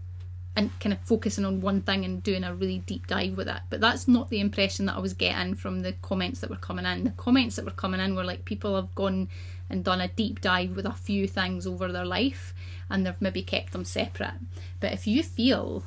and 0.55 0.71
kind 0.81 0.93
of 0.93 1.01
focusing 1.01 1.45
on 1.45 1.61
one 1.61 1.81
thing 1.81 2.05
and 2.05 2.23
doing 2.23 2.45
a 2.45 2.55
really 2.55 2.79
deep 2.81 3.07
dive 3.07 3.37
with 3.37 3.49
it. 3.49 3.61
But 3.71 3.81
that's 3.81 4.07
not 4.07 4.29
the 4.29 4.41
impression 4.41 4.87
that 4.87 4.97
I 4.97 5.01
was 5.01 5.15
getting 5.15 5.55
from 5.55 5.81
the 5.81 5.95
comments 6.03 6.41
that 6.41 6.51
were 6.51 6.57
coming 6.57 6.85
in. 6.85 7.05
The 7.05 7.11
comments 7.11 7.57
that 7.57 7.65
were 7.65 7.71
coming 7.71 8.01
in 8.01 8.15
were 8.15 8.25
like 8.25 8.45
people 8.45 8.77
have 8.77 8.95
gone 8.95 9.29
and 9.71 9.83
done 9.83 10.01
a 10.01 10.09
deep 10.09 10.43
dive 10.43 10.77
with 10.77 10.85
a 10.85 10.93
few 10.93 11.27
things 11.27 11.67
over 11.67 11.91
their 11.91 12.05
life 12.05 12.53
and 12.91 13.07
they've 13.07 13.21
maybe 13.21 13.43
kept 13.43 13.73
them 13.73 13.87
separate. 13.87 14.35
But 14.81 14.93
if 14.93 15.07
you 15.07 15.23
feel 15.23 15.85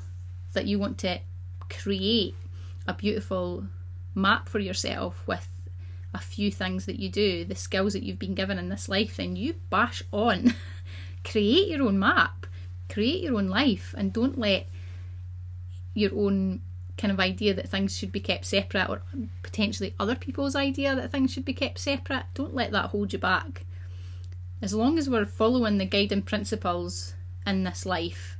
that 0.53 0.65
you 0.65 0.79
want 0.79 0.97
to 0.99 1.19
create 1.69 2.35
a 2.87 2.93
beautiful 2.93 3.65
map 4.15 4.49
for 4.49 4.59
yourself 4.59 5.21
with 5.27 5.47
a 6.15 6.19
few 6.19 6.49
things 6.49 6.87
that 6.87 6.99
you 6.99 7.09
do, 7.09 7.45
the 7.45 7.55
skills 7.55 7.93
that 7.93 8.01
you've 8.01 8.17
been 8.17 8.35
given 8.35 8.57
in 8.57 8.69
this 8.69 8.89
life, 8.89 9.17
then 9.17 9.35
you 9.35 9.55
bash 9.69 10.01
on. 10.11 10.55
create 11.23 11.69
your 11.69 11.83
own 11.83 11.99
map 11.99 12.45
create 12.89 13.21
your 13.21 13.37
own 13.37 13.47
life 13.47 13.93
and 13.97 14.13
don't 14.13 14.37
let 14.37 14.67
your 15.93 16.11
own 16.15 16.61
kind 16.97 17.11
of 17.11 17.19
idea 17.19 17.53
that 17.53 17.67
things 17.67 17.97
should 17.97 18.11
be 18.11 18.19
kept 18.19 18.45
separate 18.45 18.89
or 18.89 19.01
potentially 19.43 19.93
other 19.99 20.15
people's 20.15 20.55
idea 20.55 20.95
that 20.95 21.11
things 21.11 21.31
should 21.31 21.43
be 21.45 21.53
kept 21.53 21.77
separate 21.77 22.23
don't 22.33 22.53
let 22.53 22.71
that 22.71 22.89
hold 22.91 23.11
you 23.11 23.19
back 23.19 23.65
as 24.61 24.73
long 24.73 24.97
as 24.97 25.09
we're 25.09 25.25
following 25.25 25.77
the 25.77 25.85
guiding 25.85 26.21
principles 26.21 27.13
in 27.45 27.63
this 27.63 27.85
life 27.85 28.37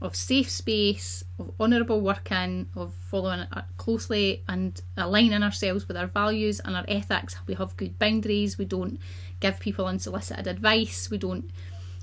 of 0.00 0.14
safe 0.14 0.50
space, 0.50 1.24
of 1.38 1.52
honourable 1.58 2.00
working, 2.00 2.68
of 2.76 2.92
following 2.94 3.46
closely 3.78 4.42
and 4.48 4.82
aligning 4.96 5.42
ourselves 5.42 5.88
with 5.88 5.96
our 5.96 6.06
values 6.06 6.60
and 6.60 6.76
our 6.76 6.84
ethics. 6.86 7.36
We 7.46 7.54
have 7.54 7.76
good 7.76 7.98
boundaries. 7.98 8.58
We 8.58 8.66
don't 8.66 8.98
give 9.40 9.58
people 9.58 9.86
unsolicited 9.86 10.46
advice. 10.46 11.10
We 11.10 11.18
don't 11.18 11.50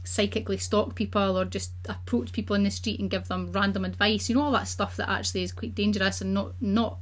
psychically 0.04 0.58
stalk 0.58 0.96
people 0.96 1.38
or 1.38 1.46
just 1.46 1.72
approach 1.88 2.34
people 2.34 2.56
in 2.56 2.64
the 2.64 2.72
street 2.72 3.00
and 3.00 3.10
give 3.10 3.28
them 3.28 3.52
random 3.52 3.86
advice. 3.86 4.30
You 4.30 4.36
know 4.36 4.44
all 4.44 4.52
that 4.52 4.68
stuff 4.68 4.98
that 4.98 5.10
actually 5.10 5.44
is 5.44 5.52
quite 5.52 5.76
dangerous 5.76 6.22
and 6.22 6.34
not 6.34 6.54
not 6.62 6.98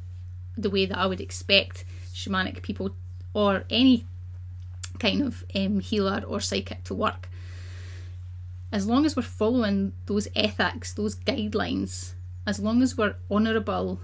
the 0.58 0.70
way 0.70 0.86
that 0.86 0.98
I 0.98 1.08
would 1.08 1.22
expect 1.22 1.86
shamanic 2.14 2.62
people 2.62 2.96
or 3.34 3.64
any 3.70 4.06
kind 5.00 5.22
of 5.24 5.44
um, 5.56 5.80
healer 5.80 6.24
or 6.28 6.40
psychic 6.40 6.84
to 6.86 6.94
work. 6.94 7.30
As 8.72 8.86
long 8.86 9.06
as 9.06 9.16
we're 9.16 9.24
following 9.24 9.94
those 10.06 10.28
ethics 10.36 10.94
those 10.94 11.16
guidelines 11.16 12.14
as 12.48 12.60
long 12.60 12.82
as 12.82 12.98
we're 12.98 13.16
honourable 13.30 14.00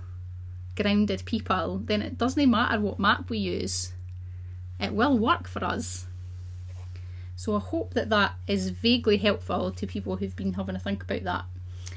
grounded 0.75 1.24
people 1.25 1.82
then 1.86 2.01
it 2.01 2.18
doesn't 2.18 2.50
matter 2.50 2.80
what 2.80 3.00
map 3.00 3.30
we 3.30 3.38
use. 3.38 3.94
It 4.80 4.94
will 4.94 5.18
work 5.18 5.48
for 5.48 5.63
us 5.63 6.08
so 7.38 7.56
I 7.56 7.60
hope 7.60 7.94
that 7.94 8.10
that 8.10 8.34
is 8.48 8.72
vaguely 8.72 9.17
helpful 9.17 9.70
to 9.72 9.86
people 9.86 10.15
who've 10.15 10.36
been 10.36 10.53
having 10.53 10.75
a 10.75 10.79
think 10.79 11.03
about 11.03 11.24
that. 11.24 11.46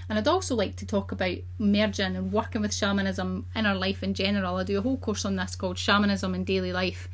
And 0.06 0.18
I'd 0.18 0.28
also 0.28 0.54
like 0.54 0.76
to 0.76 0.86
talk 0.86 1.12
about 1.12 1.38
merging 1.58 2.14
and 2.14 2.30
working 2.30 2.60
with 2.60 2.74
shamanism 2.74 3.46
in 3.54 3.64
our 3.64 3.74
life 3.74 4.02
in 4.02 4.12
general. 4.12 4.56
I 4.56 4.64
do 4.64 4.76
a 4.76 4.82
whole 4.82 4.98
course 4.98 5.24
on 5.24 5.36
this 5.36 5.56
called 5.56 5.78
Shamanism 5.78 6.34
in 6.34 6.44
Daily 6.44 6.74
Life. 6.74 7.08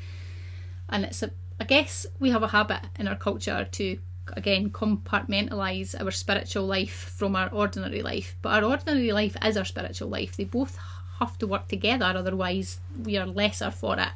And 0.88 1.04
it's 1.04 1.22
a, 1.22 1.30
I 1.60 1.64
guess 1.64 2.04
we 2.18 2.30
have 2.30 2.42
a 2.42 2.48
habit 2.48 2.80
in 2.98 3.06
our 3.06 3.14
culture 3.14 3.68
to, 3.70 3.98
again, 4.32 4.70
compartmentalise 4.70 5.94
our 6.02 6.10
spiritual 6.10 6.66
life 6.66 7.14
from 7.16 7.36
our 7.36 7.48
ordinary 7.50 8.02
life. 8.02 8.34
But 8.42 8.64
our 8.64 8.70
ordinary 8.70 9.12
life 9.12 9.36
is 9.44 9.56
our 9.56 9.64
spiritual 9.64 10.08
life. 10.08 10.36
They 10.36 10.44
both 10.44 10.76
have 11.20 11.38
to 11.38 11.46
work 11.46 11.68
together, 11.68 12.06
otherwise, 12.06 12.80
we 13.04 13.16
are 13.18 13.26
lesser 13.26 13.70
for 13.70 13.96
it. 14.00 14.10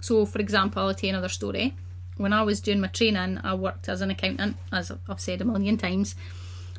So, 0.00 0.24
for 0.24 0.38
example, 0.38 0.82
I'll 0.82 0.94
tell 0.94 1.08
you 1.08 1.14
another 1.14 1.28
story 1.28 1.74
when 2.16 2.32
I 2.32 2.42
was 2.42 2.60
doing 2.60 2.80
my 2.80 2.88
training, 2.88 3.40
I 3.42 3.54
worked 3.54 3.88
as 3.88 4.00
an 4.00 4.10
accountant, 4.10 4.56
as 4.70 4.92
I've 5.08 5.20
said 5.20 5.40
a 5.40 5.44
million 5.44 5.76
times. 5.76 6.14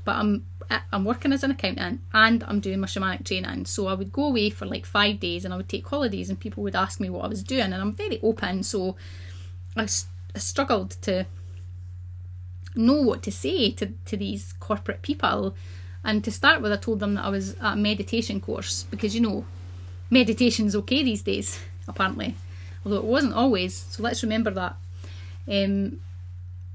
But 0.05 0.15
I'm 0.17 0.45
I'm 0.91 1.05
working 1.05 1.33
as 1.33 1.43
an 1.43 1.51
accountant 1.51 2.01
and 2.13 2.43
I'm 2.43 2.59
doing 2.59 2.79
my 2.79 2.87
shamanic 2.87 3.25
training. 3.25 3.65
So 3.65 3.87
I 3.87 3.93
would 3.93 4.11
go 4.11 4.27
away 4.27 4.49
for 4.49 4.65
like 4.65 4.85
five 4.85 5.19
days 5.19 5.45
and 5.45 5.53
I 5.53 5.57
would 5.57 5.69
take 5.69 5.87
holidays 5.87 6.29
and 6.29 6.39
people 6.39 6.63
would 6.63 6.75
ask 6.75 6.99
me 6.99 7.09
what 7.09 7.25
I 7.25 7.27
was 7.27 7.43
doing 7.43 7.61
and 7.61 7.75
I'm 7.75 7.93
very 7.93 8.19
open. 8.21 8.63
So 8.63 8.95
I, 9.75 9.83
I 9.83 10.39
struggled 10.39 10.91
to 11.03 11.25
know 12.75 13.01
what 13.01 13.21
to 13.23 13.31
say 13.31 13.71
to, 13.71 13.87
to 14.05 14.17
these 14.17 14.53
corporate 14.59 15.01
people. 15.01 15.55
And 16.03 16.23
to 16.25 16.31
start 16.31 16.61
with, 16.61 16.71
I 16.71 16.77
told 16.77 16.99
them 16.99 17.13
that 17.15 17.23
I 17.23 17.29
was 17.29 17.53
at 17.55 17.73
a 17.73 17.75
meditation 17.75 18.41
course 18.41 18.83
because 18.89 19.15
you 19.15 19.21
know, 19.21 19.45
meditation's 20.09 20.75
okay 20.75 21.03
these 21.03 21.21
days, 21.21 21.59
apparently. 21.87 22.35
Although 22.85 22.97
it 22.97 23.05
wasn't 23.05 23.33
always. 23.33 23.73
So 23.73 24.03
let's 24.03 24.23
remember 24.23 24.51
that. 24.51 24.75
Um, 25.47 25.99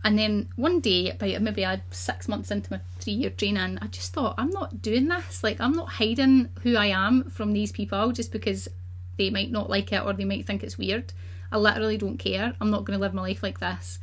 and 0.04 0.18
then 0.18 0.48
one 0.56 0.80
day, 0.80 1.10
about 1.10 1.42
maybe 1.42 1.66
I 1.66 1.82
six 1.90 2.28
months 2.28 2.50
into 2.50 2.72
my 2.72 2.80
three 3.00 3.14
year 3.14 3.30
training, 3.30 3.78
I 3.82 3.86
just 3.88 4.12
thought, 4.12 4.36
I'm 4.38 4.50
not 4.50 4.80
doing 4.80 5.08
this. 5.08 5.42
Like, 5.42 5.60
I'm 5.60 5.72
not 5.72 5.88
hiding 5.88 6.50
who 6.62 6.76
I 6.76 6.86
am 6.86 7.30
from 7.30 7.52
these 7.52 7.72
people 7.72 8.12
just 8.12 8.32
because 8.32 8.68
they 9.16 9.30
might 9.30 9.50
not 9.50 9.68
like 9.68 9.92
it 9.92 10.04
or 10.04 10.12
they 10.12 10.24
might 10.24 10.46
think 10.46 10.62
it's 10.62 10.78
weird. 10.78 11.12
I 11.50 11.58
literally 11.58 11.98
don't 11.98 12.18
care. 12.18 12.54
I'm 12.60 12.70
not 12.70 12.84
going 12.84 12.96
to 12.98 13.00
live 13.00 13.14
my 13.14 13.22
life 13.22 13.42
like 13.42 13.58
this. 13.58 13.98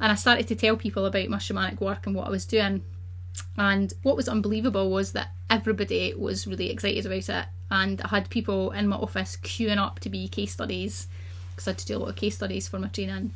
And 0.00 0.10
I 0.10 0.14
started 0.14 0.48
to 0.48 0.56
tell 0.56 0.76
people 0.76 1.04
about 1.04 1.28
my 1.28 1.36
shamanic 1.36 1.80
work 1.80 2.06
and 2.06 2.14
what 2.16 2.26
I 2.26 2.30
was 2.30 2.46
doing. 2.46 2.82
And 3.58 3.92
what 4.02 4.16
was 4.16 4.28
unbelievable 4.28 4.90
was 4.90 5.12
that 5.12 5.28
everybody 5.50 6.14
was 6.14 6.46
really 6.46 6.70
excited 6.70 7.04
about 7.04 7.28
it. 7.28 7.46
And 7.70 8.00
I 8.00 8.08
had 8.08 8.30
people 8.30 8.70
in 8.72 8.88
my 8.88 8.96
office 8.96 9.36
queuing 9.36 9.78
up 9.78 10.00
to 10.00 10.08
be 10.08 10.28
case 10.28 10.52
studies 10.52 11.06
because 11.50 11.68
I 11.68 11.72
had 11.72 11.78
to 11.78 11.86
do 11.86 11.96
a 11.96 12.00
lot 12.00 12.08
of 12.08 12.16
case 12.16 12.36
studies 12.36 12.66
for 12.66 12.78
my 12.78 12.88
training 12.88 13.32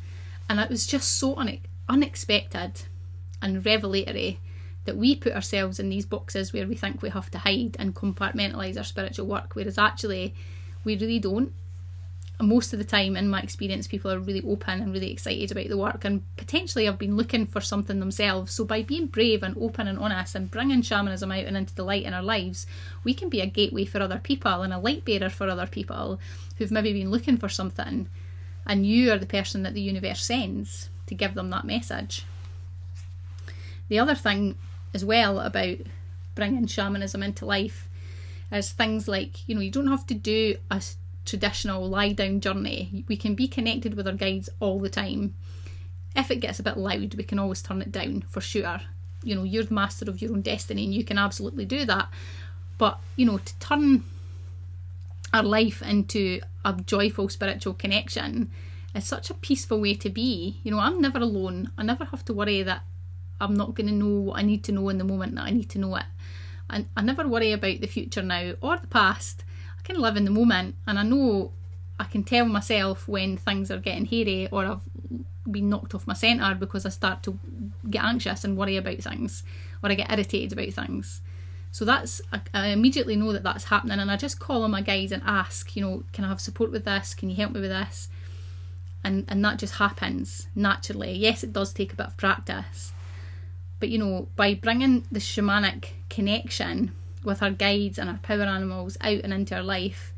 and 0.49 0.61
it 0.61 0.71
was 0.71 0.87
just 0.87 1.19
so 1.19 1.35
une- 1.37 1.61
unexpected 1.89 2.83
and 3.41 3.65
revelatory 3.65 4.39
that 4.85 4.97
we 4.97 5.17
put 5.17 5.33
ourselves 5.33 5.81
in 5.81 5.89
these 5.89 6.07
boxes 6.07 6.53
where 6.53 6.67
we 6.67 6.75
think 6.75 7.03
we 7.03 7.11
have 7.11 7.31
to 7.31 7.39
hide 7.39 7.77
and 7.79 7.95
compartmentalise 7.95 8.77
our 8.77 8.85
spiritual 8.85 9.27
work, 9.27 9.55
whereas 9.55 9.79
actually 9.79 10.35
we 10.85 10.97
really 10.97 11.19
don't. 11.19 11.53
And 12.39 12.49
most 12.49 12.73
of 12.73 12.81
the 12.81 12.85
time, 12.85 13.17
in 13.17 13.29
my 13.29 13.41
experience, 13.41 13.87
people 13.87 14.11
are 14.11 14.19
really 14.19 14.43
open 14.43 14.81
and 14.81 14.93
really 14.93 15.13
excited 15.13 15.53
about 15.53 15.69
the 15.69 15.79
work 15.79 16.05
and 16.05 16.23
potentially 16.37 16.87
have 16.87 16.99
been 16.99 17.17
looking 17.17 17.47
for 17.47 17.61
something 17.61 18.01
themselves. 18.01 18.53
So, 18.53 18.65
by 18.65 18.83
being 18.83 19.07
brave 19.07 19.45
and 19.45 19.57
open 19.57 19.87
and 19.87 20.01
honest 20.01 20.35
and 20.35 20.51
bringing 20.51 20.83
shamanism 20.83 21.31
out 21.31 21.45
and 21.45 21.57
into 21.57 21.77
the 21.77 21.85
light 21.85 22.03
in 22.03 22.13
our 22.13 22.25
lives, 22.25 22.67
we 23.05 23.15
can 23.15 23.29
be 23.29 23.41
a 23.41 23.47
gateway 23.47 23.85
for 23.85 24.03
other 24.03 24.19
people 24.19 24.63
and 24.63 24.73
a 24.73 24.81
light 24.81 25.05
bearer 25.05 25.31
for 25.31 25.49
other 25.49 25.69
people 25.69 26.19
who've 26.59 26.73
maybe 26.73 26.93
been 26.93 27.13
looking 27.13 27.37
for 27.37 27.49
something 27.49 28.09
and 28.67 28.87
you 28.87 29.13
are 29.13 29.19
the 29.19 29.27
person 29.27 29.63
that 29.63 29.75
the 29.75 29.81
universe 29.81 30.25
sends. 30.25 30.89
to 31.07 31.15
give 31.15 31.35
them 31.35 31.51
that 31.51 31.65
message. 31.65 32.25
The 33.89 33.99
other 33.99 34.15
thing 34.15 34.57
as 34.95 35.05
well 35.05 35.39
about 35.41 35.77
bringing 36.35 36.67
shamanism 36.67 37.23
into 37.23 37.45
life 37.45 37.89
is 38.51 38.73
things 38.73 39.09
like, 39.09 39.47
you 39.49 39.55
know, 39.55 39.61
you 39.61 39.71
don't 39.71 39.89
have 39.89 40.07
to 40.07 40.15
do 40.15 40.57
a 40.71 40.83
traditional 41.25 41.89
lie 41.89 42.13
down 42.13 42.41
journey. 42.41 43.05
We 43.09 43.17
can 43.17 43.35
be 43.35 43.49
connected 43.49 43.95
with 43.95 44.07
our 44.07 44.15
guides 44.15 44.49
all 44.61 44.81
the 44.81 44.89
time. 44.89 45.35
If 46.17 46.31
it 46.31 46.41
gets 46.41 46.61
a 46.61 46.63
bit 46.63 46.77
loud, 46.77 47.15
we 47.15 47.25
can 47.25 47.39
always 47.39 47.63
turn 47.63 47.83
it 47.83 47.93
down 47.93 48.23
for 48.29 48.41
sure. 48.41 48.81
You 49.23 49.35
know, 49.35 49.45
you're 49.45 49.65
the 49.65 49.75
master 49.75 50.09
of 50.09 50.23
your 50.23 50.33
own 50.33 50.43
destiny 50.43 50.85
and 50.85 50.95
you 50.95 51.05
can 51.05 51.19
absolutely 51.19 51.65
do 51.65 51.85
that. 51.87 52.09
But, 52.79 52.99
you 53.17 53.27
know, 53.27 53.39
to 53.39 53.59
turn 53.59 54.05
our 55.35 55.43
life 55.43 55.83
into 55.83 56.41
a 56.65 56.73
joyful 56.87 57.29
spiritual 57.29 57.75
connection 57.75 58.53
is 58.95 59.05
such 59.05 59.31
a 59.31 59.35
peaceful 59.35 59.81
way 59.81 59.95
to 59.95 60.09
be. 60.09 60.61
You 60.63 60.71
know, 60.71 60.79
I'm 60.79 61.01
never 61.01 61.19
alone. 61.19 61.73
I 61.77 61.83
never 61.83 62.05
have 62.05 62.25
to 62.27 62.33
worry 62.33 62.63
that 62.63 62.83
I'm 63.41 63.55
not 63.55 63.75
going 63.75 63.89
to 63.89 63.93
know 63.93 64.21
what 64.21 64.39
I 64.39 64.43
need 64.43 64.63
to 64.65 64.73
know 64.73 64.89
in 64.91 64.99
the 64.99 65.05
moment 65.05 65.35
that 65.35 65.45
I 65.45 65.51
need 65.51 65.69
to 65.71 65.81
know 65.81 65.97
it. 65.97 66.05
And 66.71 66.87
I 66.97 67.03
never 67.03 67.27
worry 67.27 67.51
about 67.51 67.81
the 67.81 67.89
future 67.89 68.23
now 68.23 68.53
or 68.61 68.77
the 68.77 68.87
past. 68.87 69.45
I 69.77 69.83
can 69.83 70.01
live 70.01 70.17
in 70.17 70.25
the 70.25 70.31
moment 70.31 70.77
and 70.87 71.01
I 71.01 71.03
know 71.03 71.51
I 71.99 72.05
can 72.05 72.23
tell 72.23 72.47
myself 72.47 73.09
when 73.09 73.37
things 73.37 73.73
are 73.73 73.79
getting 73.79 74.07
hairy 74.07 74.49
or 74.53 74.65
I've 74.65 74.83
been 75.51 75.69
knocked 75.69 75.97
off 75.97 76.07
my 76.07 76.15
centre 76.15 76.55
because 76.55 76.87
I 76.87 76.91
start 76.91 77.25
to 77.25 77.39
get 77.91 78.05
anxious 78.05 78.45
and 78.45 78.57
worry 78.57 78.77
about 78.77 78.99
things 78.99 79.43
or 79.83 79.91
I 79.91 79.95
get 79.95 80.13
irritated 80.13 80.53
about 80.53 80.73
things. 80.73 81.23
So 81.75 81.85
that's 81.85 82.23
I, 82.33 82.41
I, 82.55 82.67
immediately 82.69 83.17
know 83.17 83.33
that 83.33 83.43
that's 83.43 83.65
happening, 83.65 83.99
and 83.99 84.09
I 84.09 84.17
just 84.17 84.39
call 84.39 84.63
on 84.63 84.71
my 84.71 84.81
guides 84.81 85.11
and 85.11 85.25
ask, 85.27 85.75
you 85.75 85.83
know, 85.83 86.05
can 86.13 86.25
I 86.25 86.29
have 86.29 86.41
support 86.41 86.71
with 86.71 86.85
this? 86.85 87.15
Can 87.15 87.29
you 87.29 87.35
help 87.35 87.51
me 87.51 87.61
with 87.61 87.71
this? 87.71 88.09
And 89.03 89.25
and 89.27 89.45
that 89.45 89.59
just 89.59 89.75
happens 89.75 90.47
naturally. 90.55 91.11
Yes, 91.11 91.43
it 91.43 91.53
does 91.53 91.73
take 91.73 91.93
a 91.93 91.97
bit 91.97 92.07
of 92.07 92.17
practice, 92.17 92.93
but 93.81 93.89
you 93.89 93.99
know, 93.99 94.29
by 94.37 94.55
bringing 94.55 95.05
the 95.11 95.19
shamanic 95.19 95.87
connection 96.09 96.93
with 97.25 97.43
our 97.43 97.51
guides 97.51 97.99
and 97.99 98.09
our 98.09 98.19
power 98.19 98.43
animals 98.43 98.97
out 99.01 99.23
and 99.25 99.33
into 99.33 99.57
our 99.57 99.63
life, 99.65 100.13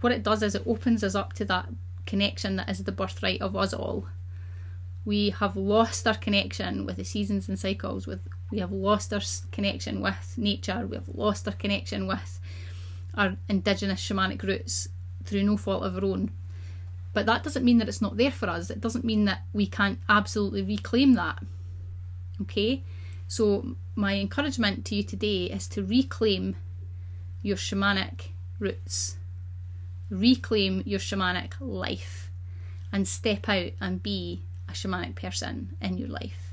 what 0.00 0.10
it 0.10 0.22
does 0.22 0.42
is 0.42 0.54
it 0.54 0.66
opens 0.66 1.04
us 1.04 1.14
up 1.14 1.34
to 1.34 1.44
that 1.44 1.68
connection 2.06 2.56
that 2.56 2.70
is 2.70 2.84
the 2.84 2.92
birthright 2.92 3.42
of 3.42 3.54
us 3.54 3.74
all 3.74 4.06
we 5.04 5.30
have 5.30 5.56
lost 5.56 6.06
our 6.06 6.14
connection 6.14 6.86
with 6.86 6.96
the 6.96 7.04
seasons 7.04 7.48
and 7.48 7.58
cycles 7.58 8.06
with 8.06 8.20
we 8.54 8.60
have 8.60 8.72
lost 8.72 9.12
our 9.12 9.20
connection 9.50 10.00
with 10.00 10.34
nature 10.36 10.86
we 10.88 10.96
have 10.96 11.08
lost 11.14 11.46
our 11.48 11.54
connection 11.54 12.06
with 12.06 12.40
our 13.16 13.36
indigenous 13.48 14.00
shamanic 14.00 14.42
roots 14.42 14.88
through 15.24 15.42
no 15.42 15.56
fault 15.56 15.82
of 15.82 15.96
our 15.96 16.04
own. 16.04 16.30
But 17.12 17.26
that 17.26 17.44
doesn't 17.44 17.64
mean 17.64 17.78
that 17.78 17.88
it's 17.88 18.02
not 18.02 18.16
there 18.16 18.30
for 18.30 18.48
us. 18.48 18.70
It 18.70 18.80
doesn't 18.80 19.04
mean 19.04 19.24
that 19.26 19.42
we 19.52 19.66
can't 19.66 20.00
absolutely 20.08 20.62
reclaim 20.62 21.14
that. 21.14 21.42
Okay? 22.42 22.82
So 23.28 23.76
my 23.94 24.14
encouragement 24.14 24.84
to 24.86 24.96
you 24.96 25.04
today 25.04 25.44
is 25.44 25.68
to 25.68 25.84
reclaim 25.84 26.56
your 27.42 27.56
shamanic 27.56 28.28
roots. 28.58 29.16
Reclaim 30.10 30.82
your 30.84 30.98
shamanic 30.98 31.52
life 31.60 32.30
and 32.92 33.06
step 33.06 33.48
out 33.48 33.70
and 33.80 34.02
be 34.02 34.42
a 34.68 34.72
shamanic 34.72 35.14
person 35.14 35.76
in 35.80 35.98
your 35.98 36.08
life 36.08 36.43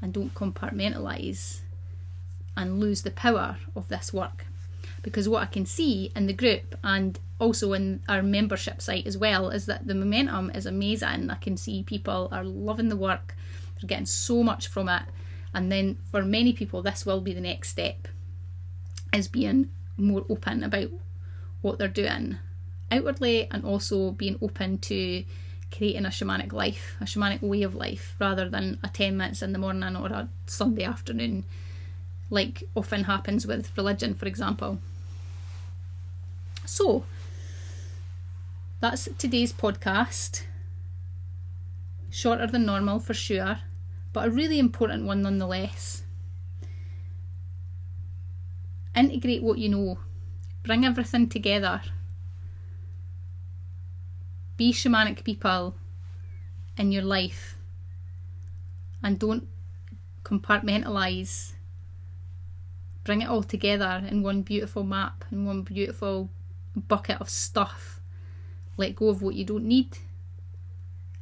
and 0.00 0.12
don't 0.12 0.34
compartmentalize 0.34 1.60
and 2.56 2.80
lose 2.80 3.02
the 3.02 3.10
power 3.10 3.58
of 3.74 3.88
this 3.88 4.12
work. 4.12 4.46
Because 5.02 5.28
what 5.28 5.42
I 5.42 5.46
can 5.46 5.66
see 5.66 6.10
in 6.16 6.26
the 6.26 6.32
group 6.32 6.74
and 6.82 7.18
also 7.38 7.72
in 7.74 8.02
our 8.08 8.22
membership 8.22 8.80
site 8.80 9.06
as 9.06 9.16
well 9.16 9.50
is 9.50 9.66
that 9.66 9.86
the 9.86 9.94
momentum 9.94 10.50
is 10.50 10.66
amazing. 10.66 11.30
I 11.30 11.36
can 11.36 11.56
see 11.56 11.82
people 11.82 12.28
are 12.32 12.44
loving 12.44 12.88
the 12.88 12.96
work, 12.96 13.34
they're 13.80 13.88
getting 13.88 14.06
so 14.06 14.42
much 14.42 14.68
from 14.68 14.88
it. 14.88 15.02
And 15.54 15.70
then 15.70 15.98
for 16.10 16.22
many 16.22 16.52
people, 16.52 16.82
this 16.82 17.06
will 17.06 17.20
be 17.20 17.32
the 17.32 17.40
next 17.40 17.70
step 17.70 18.08
is 19.14 19.28
being 19.28 19.70
more 19.96 20.24
open 20.28 20.62
about 20.62 20.90
what 21.62 21.78
they're 21.78 21.88
doing 21.88 22.38
outwardly 22.90 23.48
and 23.50 23.64
also 23.64 24.10
being 24.12 24.38
open 24.42 24.78
to 24.78 25.24
creating 25.70 26.06
a 26.06 26.10
shamanic 26.10 26.52
life, 26.52 26.96
a 27.00 27.04
shamanic 27.04 27.42
way 27.42 27.62
of 27.62 27.74
life, 27.74 28.14
rather 28.18 28.48
than 28.48 28.78
a 28.82 28.88
10 28.88 29.16
minutes 29.16 29.42
in 29.42 29.52
the 29.52 29.58
morning 29.58 29.96
or 29.96 30.06
a 30.06 30.28
Sunday 30.46 30.84
afternoon, 30.84 31.44
like 32.30 32.64
often 32.74 33.04
happens 33.04 33.46
with 33.46 33.76
religion, 33.76 34.14
for 34.14 34.26
example. 34.26 34.78
So, 36.64 37.04
that's 38.80 39.08
today's 39.18 39.52
podcast. 39.52 40.42
Shorter 42.10 42.46
than 42.46 42.64
normal 42.64 42.98
for 42.98 43.14
sure, 43.14 43.58
but 44.12 44.26
a 44.26 44.30
really 44.30 44.58
important 44.58 45.04
one 45.04 45.22
nonetheless. 45.22 46.02
Integrate 48.94 49.42
what 49.42 49.58
you 49.58 49.68
know, 49.68 49.98
bring 50.62 50.84
everything 50.84 51.28
together 51.28 51.82
be 54.56 54.72
shamanic 54.72 55.24
people 55.24 55.74
in 56.76 56.92
your 56.92 57.02
life 57.02 57.56
and 59.02 59.18
don't 59.18 59.46
compartmentalize. 60.24 61.52
Bring 63.04 63.22
it 63.22 63.28
all 63.28 63.42
together 63.42 64.02
in 64.08 64.22
one 64.22 64.42
beautiful 64.42 64.82
map, 64.82 65.24
in 65.30 65.44
one 65.44 65.62
beautiful 65.62 66.30
bucket 66.74 67.20
of 67.20 67.28
stuff. 67.28 68.00
Let 68.76 68.96
go 68.96 69.08
of 69.08 69.22
what 69.22 69.34
you 69.34 69.44
don't 69.44 69.64
need 69.64 69.98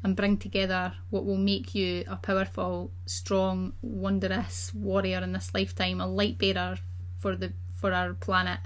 and 0.03 0.17
bring 0.17 0.37
together 0.37 0.93
what 1.11 1.25
will 1.25 1.39
make 1.39 1.75
you 1.75 2.05
a 2.07 2.17
powerful, 2.17 2.91
strong, 3.07 3.73
wondrous 3.81 4.73
warrior 4.75 5.19
in 5.19 5.33
this 5.33 5.53
lifetime, 5.55 6.01
a 6.01 6.07
light 6.07 6.39
bearer 6.39 6.79
for 7.19 7.37
the 7.37 7.53
for 7.81 7.93
our 7.93 8.15
planet, 8.15 8.61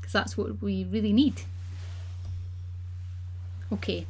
because 0.00 0.12
that's 0.12 0.36
what 0.36 0.60
we 0.60 0.84
really 0.84 1.12
need. 1.12 1.42
Okay, 3.72 4.06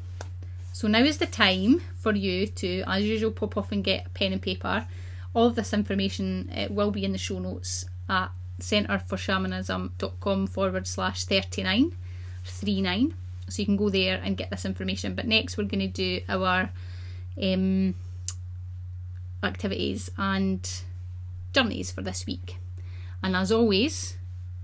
so 0.74 0.88
now 0.88 1.04
is 1.04 1.18
the 1.18 1.26
time 1.26 1.80
for 1.94 2.12
you 2.16 2.48
to, 2.48 2.82
as 2.88 3.04
usual, 3.04 3.30
pop 3.30 3.56
off 3.56 3.70
and 3.70 3.84
get 3.84 4.06
a 4.06 4.08
pen 4.08 4.32
and 4.32 4.42
paper. 4.42 4.84
All 5.32 5.46
of 5.46 5.54
this 5.54 5.72
information 5.72 6.50
uh, 6.52 6.66
will 6.68 6.90
be 6.90 7.04
in 7.04 7.12
the 7.12 7.18
show 7.18 7.38
notes 7.38 7.84
at 8.08 8.32
centreforshamanism.com 8.58 10.48
forward 10.48 10.88
slash 10.88 11.26
39, 11.26 11.92
39. 12.44 13.14
So 13.48 13.62
you 13.62 13.66
can 13.66 13.76
go 13.76 13.88
there 13.88 14.20
and 14.20 14.36
get 14.36 14.50
this 14.50 14.64
information. 14.64 15.14
But 15.14 15.28
next, 15.28 15.56
we're 15.56 15.68
going 15.68 15.78
to 15.78 15.86
do 15.86 16.22
our 16.28 16.70
um, 17.40 17.94
activities 19.44 20.10
and 20.18 20.68
journeys 21.52 21.92
for 21.92 22.02
this 22.02 22.26
week. 22.26 22.58
And 23.22 23.36
as 23.36 23.52
always, 23.52 24.16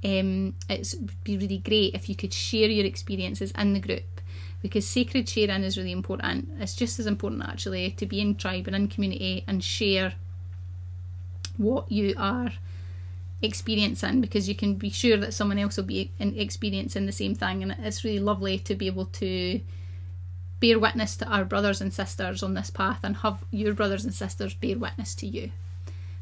um, 0.03 0.57
would 0.69 1.23
be 1.23 1.39
really 1.39 1.59
great 1.59 1.95
if 1.95 2.09
you 2.09 2.17
could 2.17 2.33
share 2.33 2.69
your 2.69 2.85
experiences 2.85 3.53
in 3.53 3.75
the 3.75 3.81
group 3.81 4.20
because 4.63 4.87
sacred 4.87 5.29
sharing 5.29 5.63
is 5.63 5.79
really 5.79 5.93
important. 5.93 6.49
It's 6.59 6.75
just 6.75 6.99
as 6.99 7.07
important 7.07 7.43
actually 7.45 7.93
to 7.93 8.07
be 8.07 8.21
in 8.21 8.35
tribe 8.35 8.67
and 8.67 8.77
in 8.77 8.89
community 8.89 9.45
and 9.47 9.63
share 9.65 10.15
what 11.57 11.91
you 11.91 12.15
are 12.17 12.53
experiencing 13.43 14.21
because 14.21 14.49
you 14.49 14.55
can 14.55 14.75
be 14.75 14.91
sure 14.91 15.17
that 15.17 15.33
someone 15.33 15.59
else 15.59 15.77
will 15.77 15.85
be 15.85 16.11
experiencing 16.19 17.07
the 17.07 17.13
same 17.13 17.35
thing. 17.35 17.63
And 17.63 17.77
it's 17.81 18.05
really 18.05 18.19
lovely 18.19 18.59
to 18.59 18.75
be 18.75 18.87
able 18.87 19.07
to 19.07 19.61
bear 20.61 20.79
witness 20.79 21.17
to 21.17 21.27
our 21.27 21.45
brothers 21.45 21.81
and 21.81 21.93
sisters 21.93 22.43
on 22.43 22.55
this 22.55 22.71
path 22.71 23.01
and 23.03 23.17
have 23.19 23.43
your 23.51 23.73
brothers 23.73 24.05
and 24.05 24.13
sisters 24.13 24.53
bear 24.53 24.77
witness 24.77 25.15
to 25.17 25.27
you. 25.27 25.53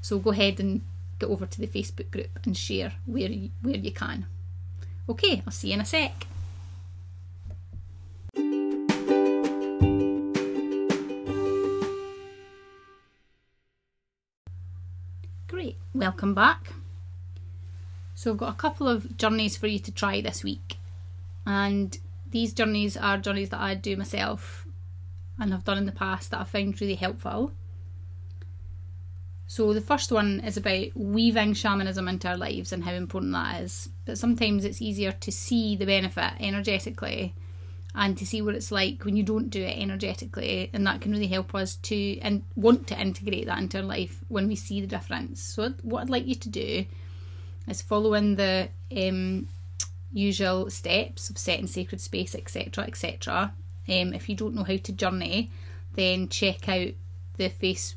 So 0.01 0.18
go 0.18 0.31
ahead 0.31 0.61
and 0.61 0.83
get 1.18 1.29
over 1.29 1.46
to 1.46 1.61
the 1.61 1.66
facebook 1.66 2.11
group 2.11 2.38
and 2.44 2.57
share 2.57 2.92
where 3.07 3.29
you, 3.29 3.51
where 3.62 3.77
you 3.77 3.90
can. 3.90 4.27
Okay 5.09 5.42
i'll 5.46 5.53
see 5.53 5.68
you 5.68 5.74
in 5.74 5.81
a 5.81 5.85
sec 5.85 6.27
welcome 15.94 16.35
back. 16.35 16.72
So 18.14 18.33
I've 18.33 18.38
got 18.38 18.52
a 18.52 18.57
couple 18.57 18.88
of 18.88 19.16
journeys 19.16 19.57
for 19.57 19.66
you 19.66 19.78
to 19.81 19.92
try 19.92 20.20
this 20.20 20.42
week, 20.42 20.78
and 21.46 21.98
these 22.31 22.52
journeys 22.52 22.96
are 22.96 23.18
journeys 23.18 23.50
that 23.50 23.61
I 23.61 23.74
do 23.74 23.96
myself 23.96 24.66
and 25.38 25.52
have 25.52 25.64
done 25.64 25.78
in 25.78 25.87
the 25.87 25.92
past 25.92 26.31
that 26.31 26.40
I 26.40 26.44
found 26.44 26.81
really 26.81 26.96
helpful. 26.96 27.52
So 29.46 29.72
the 29.72 29.81
first 29.81 30.12
one 30.12 30.40
is 30.40 30.59
about 30.59 30.88
weaving 30.94 31.54
shamanism 31.54 32.07
into 32.07 32.28
our 32.28 32.37
lives 32.37 32.70
and 32.70 32.85
how 32.85 32.92
important 32.92 33.33
that 33.33 33.62
is. 33.62 33.88
But 34.04 34.18
sometimes 34.18 34.64
it's 34.64 34.83
easier 34.83 35.12
to 35.12 35.33
see 35.33 35.74
the 35.74 35.87
benefit 35.87 36.33
energetically 36.38 37.35
and 37.94 38.16
to 38.18 38.27
see 38.27 38.42
what 38.42 38.55
it's 38.55 38.70
like 38.70 39.05
when 39.05 39.16
you 39.16 39.22
don't 39.22 39.51
do 39.51 39.62
it 39.62 39.79
energetically 39.79 40.70
and 40.72 40.87
that 40.87 41.01
can 41.01 41.12
really 41.12 41.27
help 41.27 41.55
us 41.55 41.77
to 41.77 42.18
and 42.20 42.42
want 42.55 42.87
to 42.87 43.01
integrate 43.01 43.46
that 43.46 43.59
into 43.59 43.79
our 43.79 43.85
life 43.85 44.20
when 44.29 44.46
we 44.46 44.55
see 44.55 44.81
the 44.81 44.87
difference. 44.87 45.42
So 45.42 45.74
what 45.83 46.03
i'd 46.03 46.11
like 46.11 46.27
you 46.27 46.35
to 46.37 46.48
do 46.48 46.85
is 47.66 47.83
follow 47.83 48.14
in 48.14 48.37
the 48.37 48.68
um, 48.96 49.48
usual 50.12 50.70
steps 50.70 51.31
of 51.31 51.38
setting 51.38 51.66
sacred 51.66 52.01
space 52.01 52.35
etc 52.35 52.85
etc 52.85 53.53
um, 53.88 54.14
if 54.14 54.29
you 54.29 54.37
don't 54.37 54.55
know 54.55 54.64
how 54.64 54.77
to 54.77 54.92
journey 54.92 55.51
then 55.94 56.29
check 56.29 56.68
out 56.68 56.88
the 57.37 57.48
face 57.48 57.94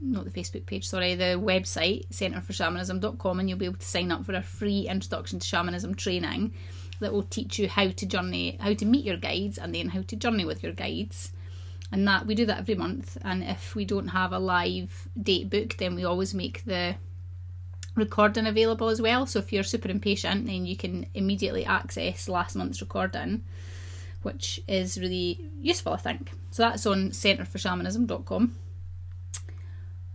not 0.00 0.24
the 0.24 0.30
Facebook 0.30 0.66
page, 0.66 0.86
sorry, 0.88 1.14
the 1.14 1.40
website, 1.40 2.08
centreforshamanism.com, 2.08 3.40
and 3.40 3.48
you'll 3.48 3.58
be 3.58 3.64
able 3.64 3.78
to 3.78 3.86
sign 3.86 4.10
up 4.10 4.24
for 4.24 4.34
a 4.34 4.42
free 4.42 4.88
introduction 4.88 5.38
to 5.38 5.46
shamanism 5.46 5.94
training 5.94 6.52
that 7.00 7.12
will 7.12 7.22
teach 7.22 7.58
you 7.58 7.68
how 7.68 7.88
to 7.90 8.06
journey, 8.06 8.56
how 8.60 8.74
to 8.74 8.84
meet 8.84 9.04
your 9.04 9.16
guides, 9.16 9.58
and 9.58 9.74
then 9.74 9.88
how 9.88 10.02
to 10.02 10.16
journey 10.16 10.44
with 10.44 10.62
your 10.62 10.72
guides. 10.72 11.32
And 11.92 12.08
that 12.08 12.26
we 12.26 12.34
do 12.34 12.46
that 12.46 12.58
every 12.58 12.74
month. 12.74 13.18
And 13.22 13.44
if 13.44 13.74
we 13.74 13.84
don't 13.84 14.08
have 14.08 14.32
a 14.32 14.38
live 14.38 15.08
date 15.20 15.50
booked, 15.50 15.78
then 15.78 15.94
we 15.94 16.04
always 16.04 16.34
make 16.34 16.64
the 16.64 16.96
recording 17.94 18.46
available 18.46 18.88
as 18.88 19.00
well. 19.00 19.26
So 19.26 19.38
if 19.38 19.52
you're 19.52 19.62
super 19.62 19.88
impatient, 19.88 20.46
then 20.46 20.66
you 20.66 20.76
can 20.76 21.06
immediately 21.14 21.64
access 21.64 22.28
last 22.28 22.56
month's 22.56 22.80
recording, 22.80 23.44
which 24.22 24.60
is 24.66 24.98
really 24.98 25.46
useful, 25.60 25.92
I 25.92 25.98
think. 25.98 26.32
So 26.50 26.62
that's 26.62 26.86
on 26.86 27.10
centreforshamanism.com. 27.10 28.56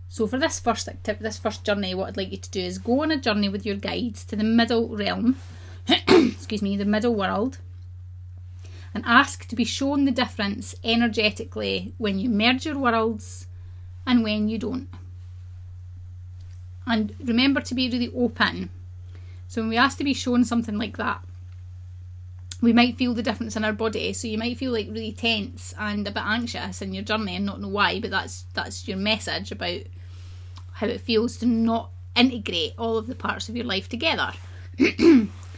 So 0.08 0.26
for 0.26 0.38
this 0.38 0.58
first 0.58 0.88
tip, 1.04 1.20
this 1.20 1.38
first 1.38 1.64
journey, 1.64 1.94
what 1.94 2.08
I'd 2.08 2.16
like 2.16 2.32
you 2.32 2.38
to 2.38 2.50
do 2.50 2.60
is 2.60 2.78
go 2.78 3.02
on 3.02 3.12
a 3.12 3.16
journey 3.16 3.48
with 3.48 3.64
your 3.64 3.76
guides 3.76 4.24
to 4.24 4.36
the 4.36 4.42
middle 4.42 4.88
realm, 4.96 5.36
excuse 6.08 6.62
me, 6.62 6.76
the 6.76 6.84
middle 6.84 7.14
world, 7.14 7.58
and 8.94 9.04
ask 9.06 9.46
to 9.48 9.56
be 9.56 9.64
shown 9.64 10.04
the 10.04 10.10
difference 10.10 10.74
energetically 10.82 11.94
when 11.98 12.18
you 12.18 12.28
merge 12.28 12.66
your 12.66 12.78
worlds 12.78 13.46
and 14.06 14.22
when 14.22 14.48
you 14.48 14.58
don't. 14.58 14.88
And 16.86 17.14
remember 17.24 17.60
to 17.60 17.74
be 17.74 17.88
really 17.88 18.12
open. 18.14 18.70
So 19.48 19.62
when 19.62 19.68
we 19.68 19.76
ask 19.76 19.98
to 19.98 20.04
be 20.04 20.14
shown 20.14 20.44
something 20.44 20.76
like 20.76 20.96
that, 20.96 21.22
we 22.60 22.72
might 22.72 22.98
feel 22.98 23.14
the 23.14 23.22
difference 23.22 23.56
in 23.56 23.64
our 23.64 23.72
body. 23.72 24.12
So 24.12 24.28
you 24.28 24.38
might 24.38 24.58
feel 24.58 24.72
like 24.72 24.88
really 24.88 25.12
tense 25.12 25.74
and 25.78 26.06
a 26.06 26.10
bit 26.10 26.24
anxious 26.24 26.82
in 26.82 26.92
your 26.92 27.04
journey 27.04 27.36
and 27.36 27.46
not 27.46 27.60
know 27.60 27.68
why, 27.68 28.00
but 28.00 28.10
that's 28.10 28.44
that's 28.54 28.86
your 28.86 28.98
message 28.98 29.50
about 29.50 29.80
how 30.72 30.86
it 30.86 31.00
feels 31.00 31.36
to 31.38 31.46
not 31.46 31.90
integrate 32.16 32.74
all 32.76 32.98
of 32.98 33.06
the 33.06 33.14
parts 33.14 33.48
of 33.48 33.56
your 33.56 33.64
life 33.64 33.88
together. 33.88 34.32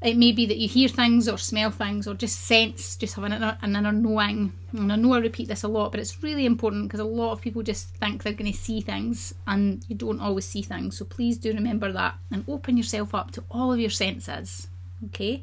it 0.00 0.16
may 0.16 0.30
be 0.30 0.46
that 0.46 0.58
you 0.58 0.68
hear 0.68 0.88
things 0.88 1.28
or 1.28 1.38
smell 1.38 1.72
things 1.72 2.06
or 2.06 2.14
just 2.14 2.40
sense, 2.40 2.94
just 2.96 3.16
have 3.16 3.24
an 3.24 3.32
inner, 3.32 3.58
an 3.62 3.74
inner 3.74 3.90
knowing. 3.90 4.52
And 4.72 4.92
I 4.92 4.96
know 4.96 5.14
I 5.14 5.18
repeat 5.18 5.48
this 5.48 5.64
a 5.64 5.68
lot, 5.68 5.90
but 5.90 5.98
it's 5.98 6.22
really 6.22 6.46
important 6.46 6.84
because 6.84 7.00
a 7.00 7.04
lot 7.04 7.32
of 7.32 7.40
people 7.40 7.62
just 7.64 7.96
think 7.96 8.22
they're 8.22 8.32
going 8.32 8.52
to 8.52 8.56
see 8.56 8.80
things 8.80 9.34
and 9.46 9.84
you 9.88 9.96
don't 9.96 10.20
always 10.20 10.46
see 10.46 10.62
things. 10.62 10.98
So 10.98 11.04
please 11.04 11.36
do 11.36 11.52
remember 11.52 11.90
that 11.90 12.14
and 12.30 12.44
open 12.46 12.76
yourself 12.76 13.12
up 13.12 13.32
to 13.32 13.44
all 13.50 13.72
of 13.72 13.80
your 13.80 13.90
senses. 13.90 14.68
Okay? 15.06 15.42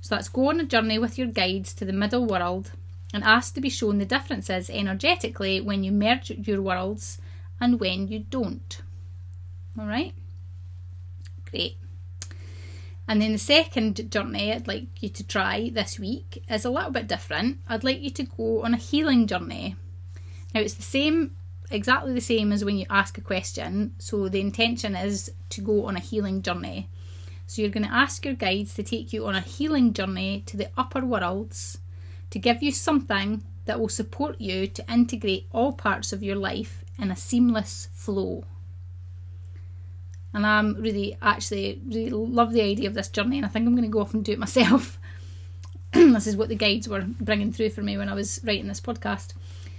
So 0.00 0.14
let's 0.14 0.30
go 0.30 0.48
on 0.48 0.58
a 0.58 0.64
journey 0.64 0.98
with 0.98 1.18
your 1.18 1.28
guides 1.28 1.74
to 1.74 1.84
the 1.84 1.92
middle 1.92 2.24
world 2.24 2.72
and 3.12 3.22
ask 3.22 3.52
to 3.54 3.60
be 3.60 3.68
shown 3.68 3.98
the 3.98 4.06
differences 4.06 4.70
energetically 4.70 5.60
when 5.60 5.84
you 5.84 5.92
merge 5.92 6.30
your 6.30 6.62
worlds 6.62 7.18
and 7.60 7.78
when 7.78 8.08
you 8.08 8.20
don't. 8.20 8.80
All 9.78 9.86
right? 9.86 10.14
Great. 11.50 11.76
And 13.12 13.20
then 13.20 13.32
the 13.32 13.38
second 13.38 14.10
journey 14.10 14.54
I'd 14.54 14.66
like 14.66 15.02
you 15.02 15.10
to 15.10 15.22
try 15.22 15.68
this 15.68 15.98
week 15.98 16.42
is 16.48 16.64
a 16.64 16.70
little 16.70 16.90
bit 16.90 17.08
different. 17.08 17.58
I'd 17.68 17.84
like 17.84 18.00
you 18.00 18.08
to 18.08 18.22
go 18.22 18.62
on 18.62 18.72
a 18.72 18.78
healing 18.78 19.26
journey. 19.26 19.76
Now, 20.54 20.62
it's 20.62 20.72
the 20.72 20.82
same, 20.82 21.36
exactly 21.70 22.14
the 22.14 22.22
same 22.22 22.52
as 22.52 22.64
when 22.64 22.78
you 22.78 22.86
ask 22.88 23.18
a 23.18 23.20
question. 23.20 23.94
So, 23.98 24.30
the 24.30 24.40
intention 24.40 24.96
is 24.96 25.30
to 25.50 25.60
go 25.60 25.84
on 25.84 25.94
a 25.94 26.00
healing 26.00 26.40
journey. 26.40 26.88
So, 27.46 27.60
you're 27.60 27.70
going 27.70 27.86
to 27.86 27.92
ask 27.92 28.24
your 28.24 28.32
guides 28.32 28.72
to 28.76 28.82
take 28.82 29.12
you 29.12 29.26
on 29.26 29.34
a 29.34 29.42
healing 29.42 29.92
journey 29.92 30.42
to 30.46 30.56
the 30.56 30.70
upper 30.78 31.04
worlds 31.04 31.76
to 32.30 32.38
give 32.38 32.62
you 32.62 32.72
something 32.72 33.42
that 33.66 33.78
will 33.78 33.90
support 33.90 34.40
you 34.40 34.66
to 34.68 34.90
integrate 34.90 35.48
all 35.52 35.74
parts 35.74 36.14
of 36.14 36.22
your 36.22 36.36
life 36.36 36.82
in 36.98 37.10
a 37.10 37.16
seamless 37.16 37.88
flow. 37.92 38.44
And 40.34 40.46
I'm 40.46 40.74
really, 40.80 41.16
actually, 41.20 41.80
really 41.86 42.10
love 42.10 42.52
the 42.52 42.62
idea 42.62 42.88
of 42.88 42.94
this 42.94 43.08
journey, 43.08 43.36
and 43.36 43.44
I 43.44 43.48
think 43.48 43.66
I'm 43.66 43.74
going 43.74 43.84
to 43.84 43.90
go 43.90 44.00
off 44.00 44.14
and 44.14 44.24
do 44.24 44.32
it 44.32 44.38
myself. 44.38 44.98
this 45.92 46.26
is 46.26 46.36
what 46.36 46.48
the 46.48 46.54
guides 46.54 46.88
were 46.88 47.04
bringing 47.20 47.52
through 47.52 47.70
for 47.70 47.82
me 47.82 47.98
when 47.98 48.08
I 48.08 48.14
was 48.14 48.40
writing 48.44 48.68
this 48.68 48.80
podcast. 48.80 49.34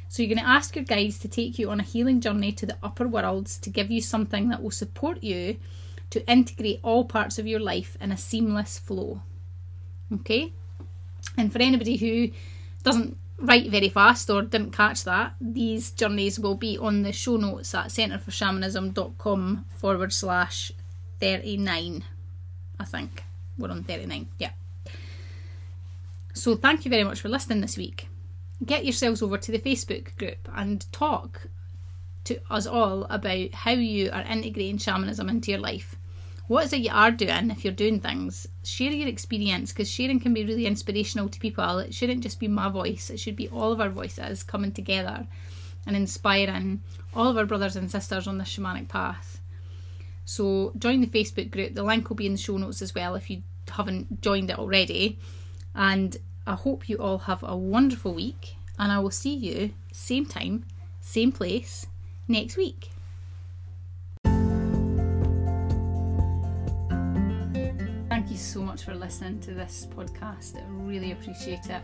So, 0.09 0.21
you're 0.21 0.33
going 0.33 0.45
to 0.45 0.51
ask 0.51 0.75
your 0.75 0.85
guides 0.85 1.17
to 1.19 1.27
take 1.27 1.57
you 1.57 1.71
on 1.71 1.79
a 1.79 1.83
healing 1.83 2.21
journey 2.21 2.51
to 2.51 2.65
the 2.67 2.77
upper 2.83 3.07
worlds 3.07 3.57
to 3.59 3.69
give 3.71 3.89
you 3.89 3.99
something 3.99 4.49
that 4.49 4.61
will 4.61 4.71
support 4.71 5.23
you 5.23 5.57
to 6.11 6.29
integrate 6.29 6.79
all 6.83 7.05
parts 7.05 7.39
of 7.39 7.47
your 7.47 7.59
life 7.59 7.97
in 7.99 8.11
a 8.11 8.17
seamless 8.17 8.77
flow. 8.77 9.21
Okay? 10.13 10.53
And 11.35 11.51
for 11.51 11.59
anybody 11.59 11.97
who 11.97 12.29
doesn't 12.83 13.17
write 13.43 13.69
very 13.69 13.89
fast 13.89 14.29
or 14.29 14.41
didn't 14.41 14.71
catch 14.71 15.03
that, 15.03 15.35
these 15.39 15.91
journeys 15.91 16.39
will 16.39 16.55
be 16.55 16.77
on 16.77 17.03
the 17.03 17.11
show 17.11 17.35
notes 17.35 17.75
at 17.75 17.87
centreforshamanism.com 17.87 19.65
forward 19.77 20.13
slash 20.13 20.71
39. 21.19 22.03
I 22.79 22.85
think 22.85 23.23
we're 23.57 23.69
on 23.69 23.83
39. 23.83 24.27
Yeah. 24.39 24.51
So 26.33 26.55
thank 26.55 26.85
you 26.85 26.89
very 26.89 27.03
much 27.03 27.21
for 27.21 27.29
listening 27.29 27.61
this 27.61 27.77
week. 27.77 28.07
Get 28.65 28.85
yourselves 28.85 29.21
over 29.21 29.37
to 29.37 29.51
the 29.51 29.59
Facebook 29.59 30.17
group 30.17 30.49
and 30.55 30.91
talk 30.91 31.47
to 32.23 32.39
us 32.49 32.65
all 32.65 33.03
about 33.09 33.53
how 33.53 33.71
you 33.71 34.09
are 34.11 34.21
integrating 34.21 34.77
shamanism 34.77 35.27
into 35.27 35.51
your 35.51 35.59
life 35.59 35.97
what 36.47 36.65
is 36.65 36.73
it 36.73 36.81
you 36.81 36.91
are 36.91 37.11
doing 37.11 37.51
if 37.51 37.63
you're 37.63 37.73
doing 37.73 37.99
things? 37.99 38.47
Share 38.63 38.91
your 38.91 39.07
experience 39.07 39.71
because 39.71 39.89
sharing 39.89 40.19
can 40.19 40.33
be 40.33 40.45
really 40.45 40.65
inspirational 40.65 41.29
to 41.29 41.39
people. 41.39 41.79
It 41.79 41.93
shouldn't 41.93 42.23
just 42.23 42.39
be 42.39 42.47
my 42.47 42.69
voice. 42.69 43.09
It 43.09 43.19
should 43.19 43.35
be 43.35 43.49
all 43.49 43.71
of 43.71 43.79
our 43.79 43.89
voices 43.89 44.43
coming 44.43 44.71
together 44.71 45.27
and 45.85 45.95
inspiring 45.95 46.81
all 47.13 47.29
of 47.29 47.37
our 47.37 47.45
brothers 47.45 47.75
and 47.75 47.89
sisters 47.89 48.27
on 48.27 48.37
the 48.37 48.43
shamanic 48.43 48.89
path. 48.89 49.39
So 50.25 50.73
join 50.77 51.01
the 51.01 51.07
facebook 51.07 51.51
group. 51.51 51.75
The 51.75 51.83
link 51.83 52.09
will 52.09 52.15
be 52.15 52.25
in 52.25 52.33
the 52.33 52.37
show 52.37 52.57
notes 52.57 52.81
as 52.81 52.95
well 52.95 53.15
if 53.15 53.29
you 53.29 53.43
haven't 53.69 54.21
joined 54.21 54.49
it 54.49 54.59
already. 54.59 55.19
And 55.75 56.17
i 56.45 56.55
hope 56.55 56.89
you 56.89 56.97
all 56.97 57.19
have 57.19 57.43
a 57.43 57.55
wonderful 57.55 58.13
week 58.13 58.55
and 58.77 58.91
i 58.91 58.99
will 58.99 59.11
see 59.11 59.33
you 59.33 59.73
same 59.91 60.25
time 60.25 60.65
same 60.99 61.31
place 61.31 61.87
next 62.27 62.57
week 62.57 62.89
you 68.29 68.37
so 68.37 68.61
much 68.61 68.83
for 68.83 68.93
listening 68.93 69.39
to 69.41 69.53
this 69.53 69.87
podcast. 69.95 70.57
I 70.57 70.65
really 70.67 71.11
appreciate 71.11 71.69
it. 71.69 71.81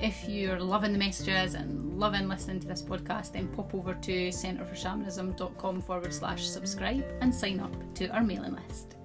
If 0.00 0.28
you're 0.28 0.60
loving 0.60 0.92
the 0.92 0.98
messages 0.98 1.54
and 1.54 1.98
loving 1.98 2.28
listening 2.28 2.60
to 2.60 2.66
this 2.66 2.82
podcast, 2.82 3.32
then 3.32 3.48
pop 3.48 3.74
over 3.74 3.94
to 3.94 4.28
centreforshamanism.com 4.28 5.82
forward 5.82 6.12
slash 6.12 6.46
subscribe 6.46 7.04
and 7.20 7.34
sign 7.34 7.60
up 7.60 7.72
to 7.94 8.08
our 8.08 8.22
mailing 8.22 8.58
list. 8.68 8.96